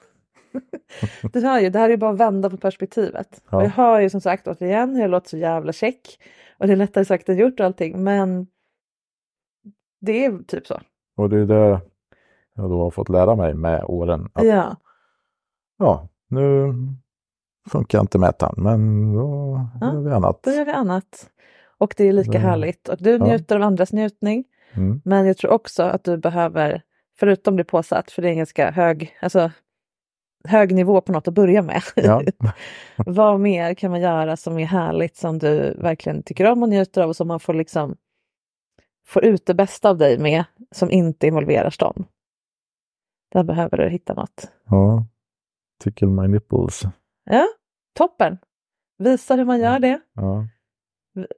[1.33, 3.43] du hör ju, det här är ju bara att vända på perspektivet.
[3.51, 3.57] Ja.
[3.57, 6.19] Och jag hör ju som sagt återigen hur jag låter så jävla check.
[6.59, 8.47] Och det är lättare sagt än gjort och allting, men
[10.01, 10.81] det är typ så.
[11.17, 11.81] Och det är det
[12.55, 14.29] jag då har fått lära mig med åren.
[14.33, 14.77] Att, Ja,
[15.79, 16.73] ja, nu
[17.71, 20.43] funkar inte mätaren, men då Ja, gör vi annat.
[20.43, 21.31] då gör vi annat.
[21.79, 22.89] Och det är lika Det- härligt.
[22.89, 23.27] Och du ja.
[23.27, 24.45] njuter av andras njutning.
[24.73, 25.01] Mm.
[25.05, 26.83] Men jag tror också att du behöver,
[27.19, 29.51] förutom bli påsatt, för det är en ganska hög, alltså,
[30.49, 31.83] hög nivå på något att börja med.
[31.97, 32.23] Ja.
[33.07, 37.03] Vad mer kan man göra som är härligt, som du verkligen tycker om och njuter
[37.03, 37.97] av och som man får liksom
[39.07, 42.05] får ut det bästa av dig med, som inte involverar stånd.
[43.33, 44.49] Där behöver du hitta något.
[44.69, 45.07] ja.
[45.85, 46.83] Tickle my nipples.
[47.25, 47.47] Ja,
[47.95, 48.39] toppen!
[48.99, 50.01] Visa hur man gör det.
[50.15, 50.47] Ja.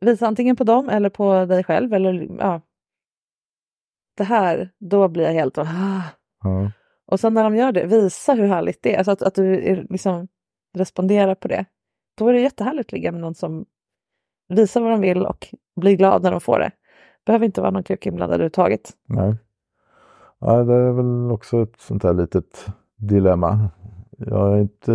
[0.00, 1.92] Visa antingen på dem eller på dig själv.
[1.92, 2.60] Eller, ja.
[4.16, 5.58] Det här, då blir jag helt...
[5.58, 6.02] Ah.
[6.42, 6.70] Ja.
[7.06, 8.98] Och sen när de gör det, visa hur härligt det är.
[8.98, 9.60] Alltså att, att du
[9.90, 10.28] liksom
[10.74, 11.64] responderar på det.
[12.18, 13.66] Då är det jättehärligt att ligga med någon som
[14.48, 16.70] visar vad de vill och blir glad när de får det.
[17.26, 18.92] behöver inte vara någon kuk inblandad överhuvudtaget.
[19.06, 19.36] Nej.
[20.38, 22.66] Ja, det är väl också ett sånt här litet
[22.96, 23.70] dilemma.
[24.16, 24.92] Jag är inte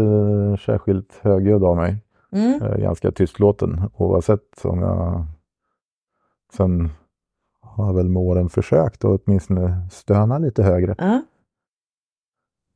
[0.66, 2.04] särskilt högljudd av mig.
[2.32, 2.60] Mm.
[2.62, 5.26] Jag är ganska tystlåten oavsett om jag
[6.54, 6.90] sen
[7.62, 10.96] har jag väl med åren försökt att åtminstone stöna lite högre.
[10.98, 11.22] Ja.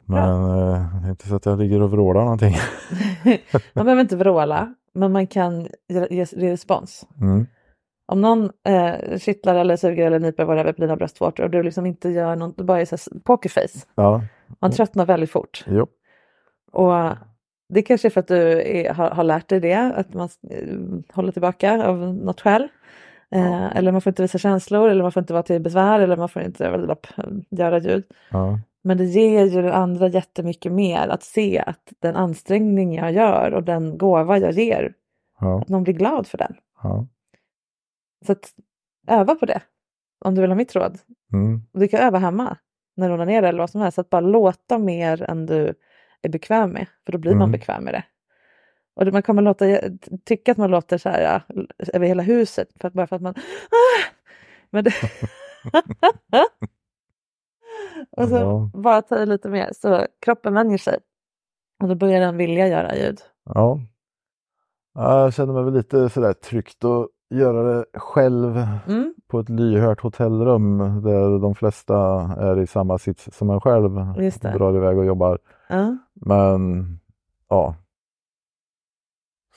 [0.05, 2.55] Men eh, det är inte så att jag ligger och vrålar någonting.
[3.73, 7.07] man behöver inte vråla, men man kan ge, ge, respons.
[7.21, 7.45] Mm.
[8.07, 11.85] Om någon eh, kittlar eller suger eller nyper whatever på dina bröstvårtor och du liksom
[11.85, 13.87] inte gör något, du bara är så pokerface.
[13.95, 14.21] Ja,
[14.59, 15.65] Man tröttnar väldigt fort.
[15.67, 15.87] jo.
[16.75, 17.17] Och
[17.73, 21.15] det kanske är för att du är, har, har lärt dig det, att man eh,
[21.15, 22.67] håller tillbaka av något skäl.
[23.31, 26.17] Eh, eller man får inte visa känslor, eller man får inte vara till besvär, eller
[26.17, 28.03] man får inte eh, göra ljud.
[28.31, 33.11] Ja, Men det ger ju den andra jättemycket mer att se att den ansträngning jag
[33.11, 34.93] gör och den gåva jag ger,
[35.39, 36.55] ja, att någon blir glad för den.
[36.83, 37.07] ja.
[38.25, 38.53] Så att
[39.07, 39.61] öva på det,
[40.25, 40.99] om du vill ha mitt råd.
[41.33, 41.61] Mm.
[41.73, 42.57] Du kan öva hemma
[42.97, 43.99] när du onanerar eller vad som helst.
[43.99, 45.73] Att bara låta mer än du
[46.21, 46.87] är bekväm med.
[47.05, 47.51] För då blir man Mm.
[47.51, 48.03] bekväm med det.
[48.95, 49.65] Och man kommer låta,
[50.25, 51.41] tycka att man låter så här ja,
[51.93, 52.69] över hela huset.
[52.81, 53.33] För att, bara för att man...
[53.69, 54.03] Ah!
[54.69, 54.91] Men det...
[58.11, 58.71] och så Ja.
[58.73, 60.99] bara ta i lite mer så kroppen vänjer sig.
[61.83, 63.19] Och då börjar den vilja göra ljud.
[63.45, 63.79] Ja.
[64.93, 65.21] ja.
[65.23, 69.13] Jag känner mig väl lite sådär tryggt att göra det själv Mm.
[69.27, 71.97] på ett lyhört hotellrum där de flesta
[72.39, 74.13] är i samma sits som en själv.
[74.17, 74.51] Just det.
[74.51, 75.39] Drar iväg och jobbar.
[75.69, 75.97] Ja.
[76.13, 76.85] Men
[77.49, 77.75] ja.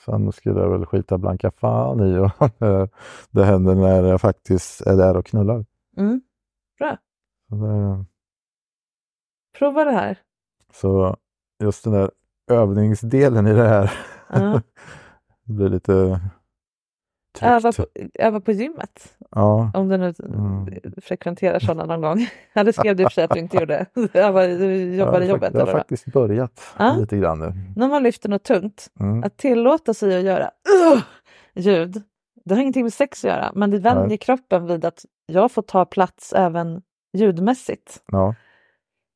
[0.05, 2.31] Sen skulle jag väl skita blanka fan i och
[3.31, 5.65] det händer när jag faktiskt är där och knullar.
[5.97, 6.21] Mm.
[6.77, 6.97] Så,
[7.55, 8.05] det,
[9.59, 10.17] Prova det här.
[10.73, 11.15] så
[11.63, 12.11] just den där
[12.51, 13.91] övningsdelen i det här
[15.43, 16.21] det blir lite
[17.41, 19.15] Öva på, öva på gymmet.
[19.31, 20.67] Ja, Om du nu Mm.
[21.01, 22.27] frekventerar sådana någon gång.
[22.53, 23.85] Ja, det skrev du i och för sig att du inte gjorde.
[24.13, 25.53] Var, du jobbar i jobbet.
[25.53, 26.95] Jag har Eller faktiskt börjat Ja.
[26.99, 27.53] lite grann nu.
[27.75, 29.23] När man lyfter något tungt, Mm.
[29.23, 30.51] att tillåta sig att göra
[30.93, 31.01] "Ugh!"
[31.55, 32.01] ljud.
[32.45, 34.17] Det har ingenting med sex att göra, men det vänjer Nej.
[34.17, 36.81] kroppen vid att jag får ta plats även
[37.13, 38.01] ljudmässigt.
[38.11, 38.35] Ja,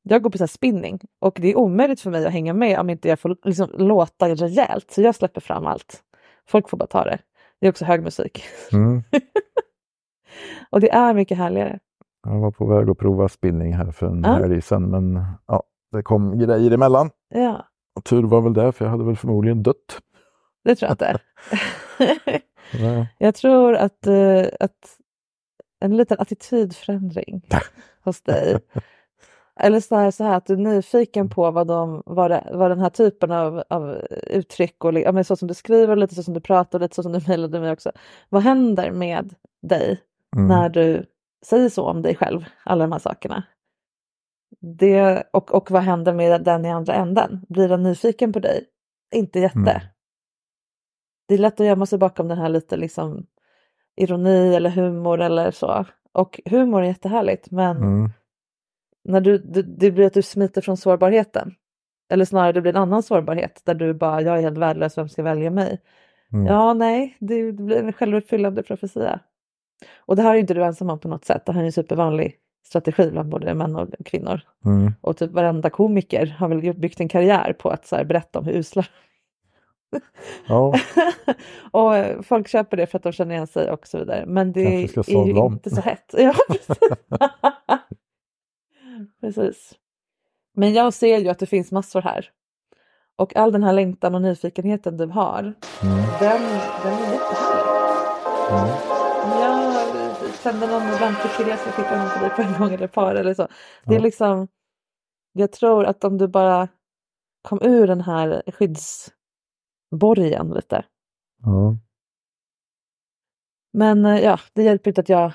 [0.04, 2.90] Jag går på så spinning och det är omöjligt för mig att hänga med om
[2.90, 4.92] inte jag får liksom låta rejält.
[4.92, 6.02] Så jag släpper fram allt.
[6.48, 7.18] Folk får bara ta det.
[7.64, 8.44] Det är också hög musik.
[8.74, 9.04] mm.
[10.70, 11.80] Och det är mycket härligare.
[12.24, 14.34] Jag var på väg att prova spinning här för en Ja.
[14.34, 17.10] helg sedan men ja, det kom grejer emellan.
[17.30, 20.00] Ja, Och tur var väl det för jag hade väl förmodligen dött.
[20.64, 21.20] det tror jag inte.
[23.18, 24.98] Jag tror att, eh, att
[25.80, 27.42] en liten attitydförändring
[28.04, 28.60] hos dig.
[29.60, 32.72] Eller så här, så här att du är nyfiken på vad, de, vad, det, vad
[32.72, 33.98] den här typen av, av
[34.28, 37.04] uttryck och ja, så som du skriver lite så som du pratar och lite så
[37.04, 37.92] som du mejlade mig också.
[38.30, 40.02] Vad händer med dig
[40.36, 40.48] Mm.
[40.48, 41.06] när du
[41.46, 43.44] säger så om dig själv, alla de här sakerna?
[44.60, 47.46] Det, och, och vad händer med den i andra änden?
[47.50, 48.66] Blir den nyfiken på dig?
[49.16, 49.60] Inte jätte.
[49.60, 49.82] Mm.
[51.28, 53.26] Det är lätt att gömma sig bakom den här lite liksom
[53.96, 55.86] ironi eller humor eller så.
[56.12, 58.10] Och humor är jättehärligt men Mm.
[59.04, 61.56] När du, det, det blir att du smiter från sårbarheten.
[62.10, 65.10] Eller snarare det blir en annan sårbarhet där du bara, jag är helt värdelös, vem
[65.10, 65.82] ska välja mig?
[66.34, 66.46] Mm.
[66.46, 69.20] Ja, nej, det, det blir en självuppfyllande profetia.
[69.98, 71.46] Och det här är inte du ensam om på något sätt.
[71.46, 72.36] Det här är en supervanlig
[72.66, 74.42] strategi bland både män och kvinnor.
[74.66, 74.92] Mm.
[75.02, 78.46] Och typ varenda komiker har väl byggt en karriär på att så här, berätta om
[78.46, 78.86] hur usla
[80.48, 80.74] Ja,
[81.72, 84.24] och eh, folk köper det för att de känner igen sig och så vidare.
[84.28, 84.88] Men det är ju
[85.46, 86.16] inte så hett.
[86.18, 86.34] Ja,
[89.24, 89.74] precis.
[90.56, 92.32] Men jag ser ju att det finns massor här.
[93.16, 95.56] Och all den här längtan och nyfikenheten du har, mm,
[96.20, 96.42] den,
[96.84, 97.64] den är jättehärlig.
[98.50, 98.68] mm,
[99.42, 99.74] jag
[100.44, 100.88] kände någon
[101.58, 103.48] ska skicka någon till dig på en gång eller par eller så.
[103.86, 104.04] Det är Ja.
[104.04, 104.48] liksom,
[105.34, 106.68] jag tror att om du bara
[107.42, 110.86] kom ur den här skyddsborgen lite.
[111.44, 111.78] ja,
[113.74, 115.32] Men eh, ja, det hjälper inte att jag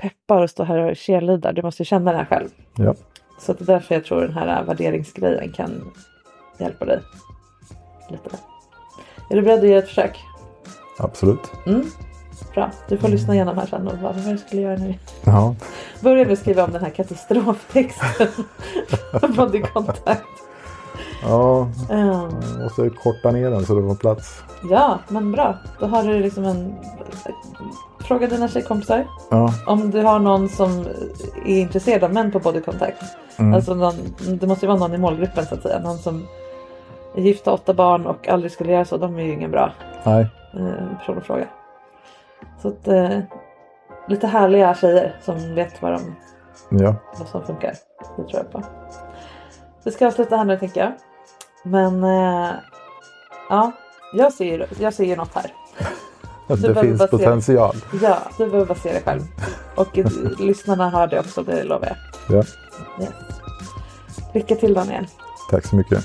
[0.00, 1.52] peppar och står här och cheerleadar.
[1.52, 2.48] Du måste känna det här själv.
[2.76, 2.94] ja,
[3.40, 5.92] Så det är därför jag tror den här värderingsgrejen kan
[6.58, 7.00] hjälpa dig
[8.10, 8.30] lite.
[9.30, 10.18] Är du beredd att ge ett försök?
[10.98, 11.52] absolut.
[11.66, 11.84] Mm?
[12.54, 14.94] Bra, du får lyssna igenom här sen och bara, vad det jag skulle göra nu?
[15.24, 15.54] Ja,
[16.00, 18.28] Börja med att skriva om den här katastroftexten.
[19.36, 20.22] Body contact.
[21.22, 22.28] ja, Ja.
[22.52, 24.42] jag måste korta ner den så det får plats.
[24.70, 25.58] Ja, men bra.
[25.80, 26.74] Då har du liksom en...
[28.08, 30.80] Fråga dina tjejkompisar Ja, om du har någon som
[31.46, 33.02] är intresserad av män på body contact.
[33.38, 33.94] mm, Alltså någon,
[34.40, 35.78] det måste ju vara någon i målgruppen så att säga.
[35.78, 36.26] Någon som
[37.16, 38.96] är gift, har åtta barn och aldrig skulle göra så.
[38.96, 39.72] De är ju ingen bra
[40.04, 41.46] nej, eh, person att fråga.
[42.62, 43.18] Så att eh,
[44.08, 46.14] lite härliga tjejer som vet vad, de,
[46.84, 47.72] ja, vad som funkar.
[48.16, 48.62] Det tror jag på.
[49.84, 50.92] Vi ska avsluta här nu tänker jag.
[51.62, 52.50] Men eh,
[53.50, 53.72] ja,
[54.14, 55.52] jag ser, ju- jag ser ju något här.
[56.56, 57.76] Det behöver finns se- potential.
[58.02, 59.22] Ja, du behöver bara se det själv.
[59.74, 60.06] Och eh,
[60.38, 61.96] lyssnarna hör det också, det lovar jag.
[62.38, 62.44] Ja,
[63.00, 63.10] Yes.
[64.34, 65.06] Lycka till Daniel.
[65.50, 66.04] tack så mycket.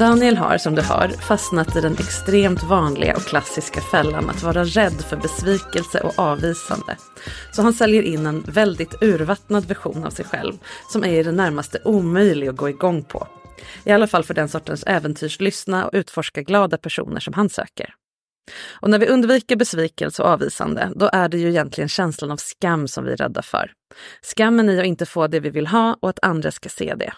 [0.00, 4.64] Daniel har som du hör fastnat i den extremt vanliga och klassiska fällan att vara
[4.64, 6.96] rädd för besvikelse och avvisande.
[7.52, 10.52] Så han säljer in en väldigt urvattnad version av sig själv
[10.92, 13.26] som är i det närmaste omöjlig att gå igång på.
[13.84, 17.94] I alla fall för den sortens äventyrslystna och utforskarglada personer som han söker.
[18.70, 22.88] Och när vi undviker besvikelse och avvisande, då är det ju egentligen känslan av skam
[22.88, 23.72] som vi är rädda för.
[24.22, 27.12] Skammen i att inte få det vi vill ha och att andra ska se det.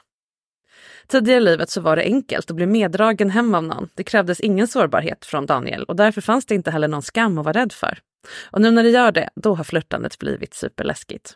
[1.12, 3.88] Tidigare i livet så var det enkelt att bli meddragen hem av någon.
[3.94, 7.44] Det krävdes ingen sårbarhet från Daniel och därför fanns det inte heller någon skam att
[7.44, 7.98] vara rädd för.
[8.50, 11.34] Och nu när det gör det, då har flörtandet blivit superläskigt.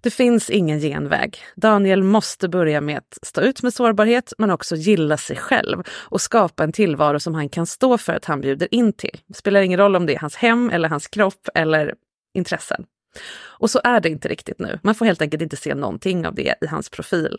[0.00, 1.38] Det finns ingen genväg.
[1.56, 6.20] Daniel måste börja med att stå ut med sårbarhet men också gilla sig själv och
[6.20, 9.20] skapa en tillvaro som han kan stå för att han bjuder in till.
[9.26, 11.94] Det spelar ingen roll om det är hans hem eller hans kropp eller
[12.34, 12.84] intressen.
[13.40, 14.78] Och så är det inte riktigt nu.
[14.82, 17.38] Man får helt enkelt inte se någonting av det i hans profil.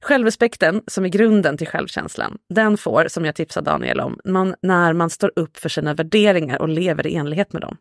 [0.00, 4.92] Självrespekten, som är grunden till självkänslan, den får, som jag tipsar Daniel om, man, när
[4.92, 7.76] man står upp för sina värderingar och lever i enlighet med dem.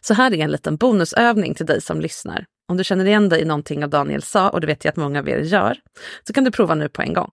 [0.00, 2.44] Så här är en liten bonusövning till dig som lyssnar.
[2.68, 4.96] Om du känner igen dig i någonting av Daniel sa, och det vet jag att
[4.96, 5.78] många av er gör,
[6.26, 7.30] så kan du prova nu på en gång.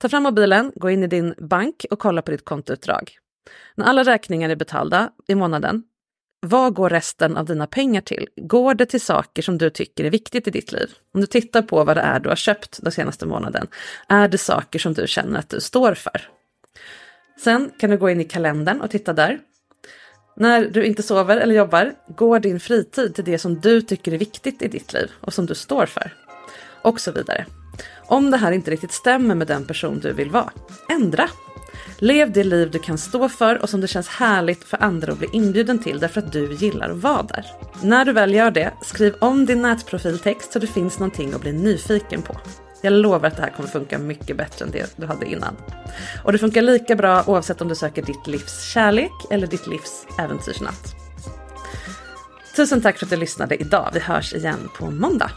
[0.00, 3.10] Ta fram mobilen, gå in i din bank och kolla på ditt kontoutdrag.
[3.74, 5.82] När alla räkningar är betalda i månaden,
[6.40, 8.28] vad går resten av dina pengar till?
[8.36, 10.90] Går det till saker som du tycker är viktigt i ditt liv?
[11.14, 13.66] Om du tittar på vad det är du har köpt den senaste månaden,
[14.08, 16.28] är det saker som du känner att du står för?
[17.44, 19.38] Sen kan du gå in i kalendern och titta där.
[20.36, 24.18] När du inte sover eller jobbar, går din fritid till det som du tycker är
[24.18, 26.14] viktigt i ditt liv och som du står för?
[26.82, 27.46] Och så vidare.
[28.06, 30.50] Om det här inte riktigt stämmer med den person du vill vara,
[30.88, 31.28] ändra!
[32.00, 35.18] Lev det liv du kan stå för och som det känns härligt för andra att
[35.18, 37.46] bli inbjuden till därför att du gillar att vara där.
[37.82, 41.52] När du väl gör det, skriv om din nätprofiltext så det finns någonting att bli
[41.52, 42.36] nyfiken på.
[42.82, 45.56] Jag lovar att det här kommer funka mycket bättre än det du hade innan.
[46.24, 50.06] Och det funkar lika bra oavsett om du söker ditt livs kärlek eller ditt livs
[50.18, 50.94] äventyrsnatt.
[52.56, 53.90] Tusen tack för att du lyssnade idag.
[53.94, 55.30] Vi hörs igen på måndag.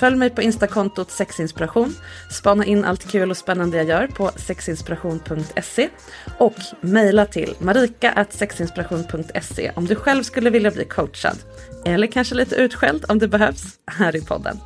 [0.00, 1.94] Följ mig på instakontot sexinspiration.
[2.30, 5.88] Spana in allt kul och spännande jag gör på sexinspiration.se
[6.38, 11.38] och mejla till marika.sexinspiration.se om du själv skulle vilja bli coachad.
[11.84, 14.56] Eller kanske lite utskälld om det behövs här i podden.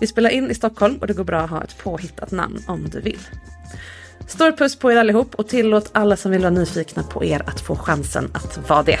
[0.00, 2.88] Vi spelar in i Stockholm och det går bra att ha ett påhittat namn om
[2.88, 3.20] du vill.
[4.26, 7.60] Stor puss på er allihop och tillåt alla som vill vara nyfikna på er att
[7.60, 9.00] få chansen att vara det.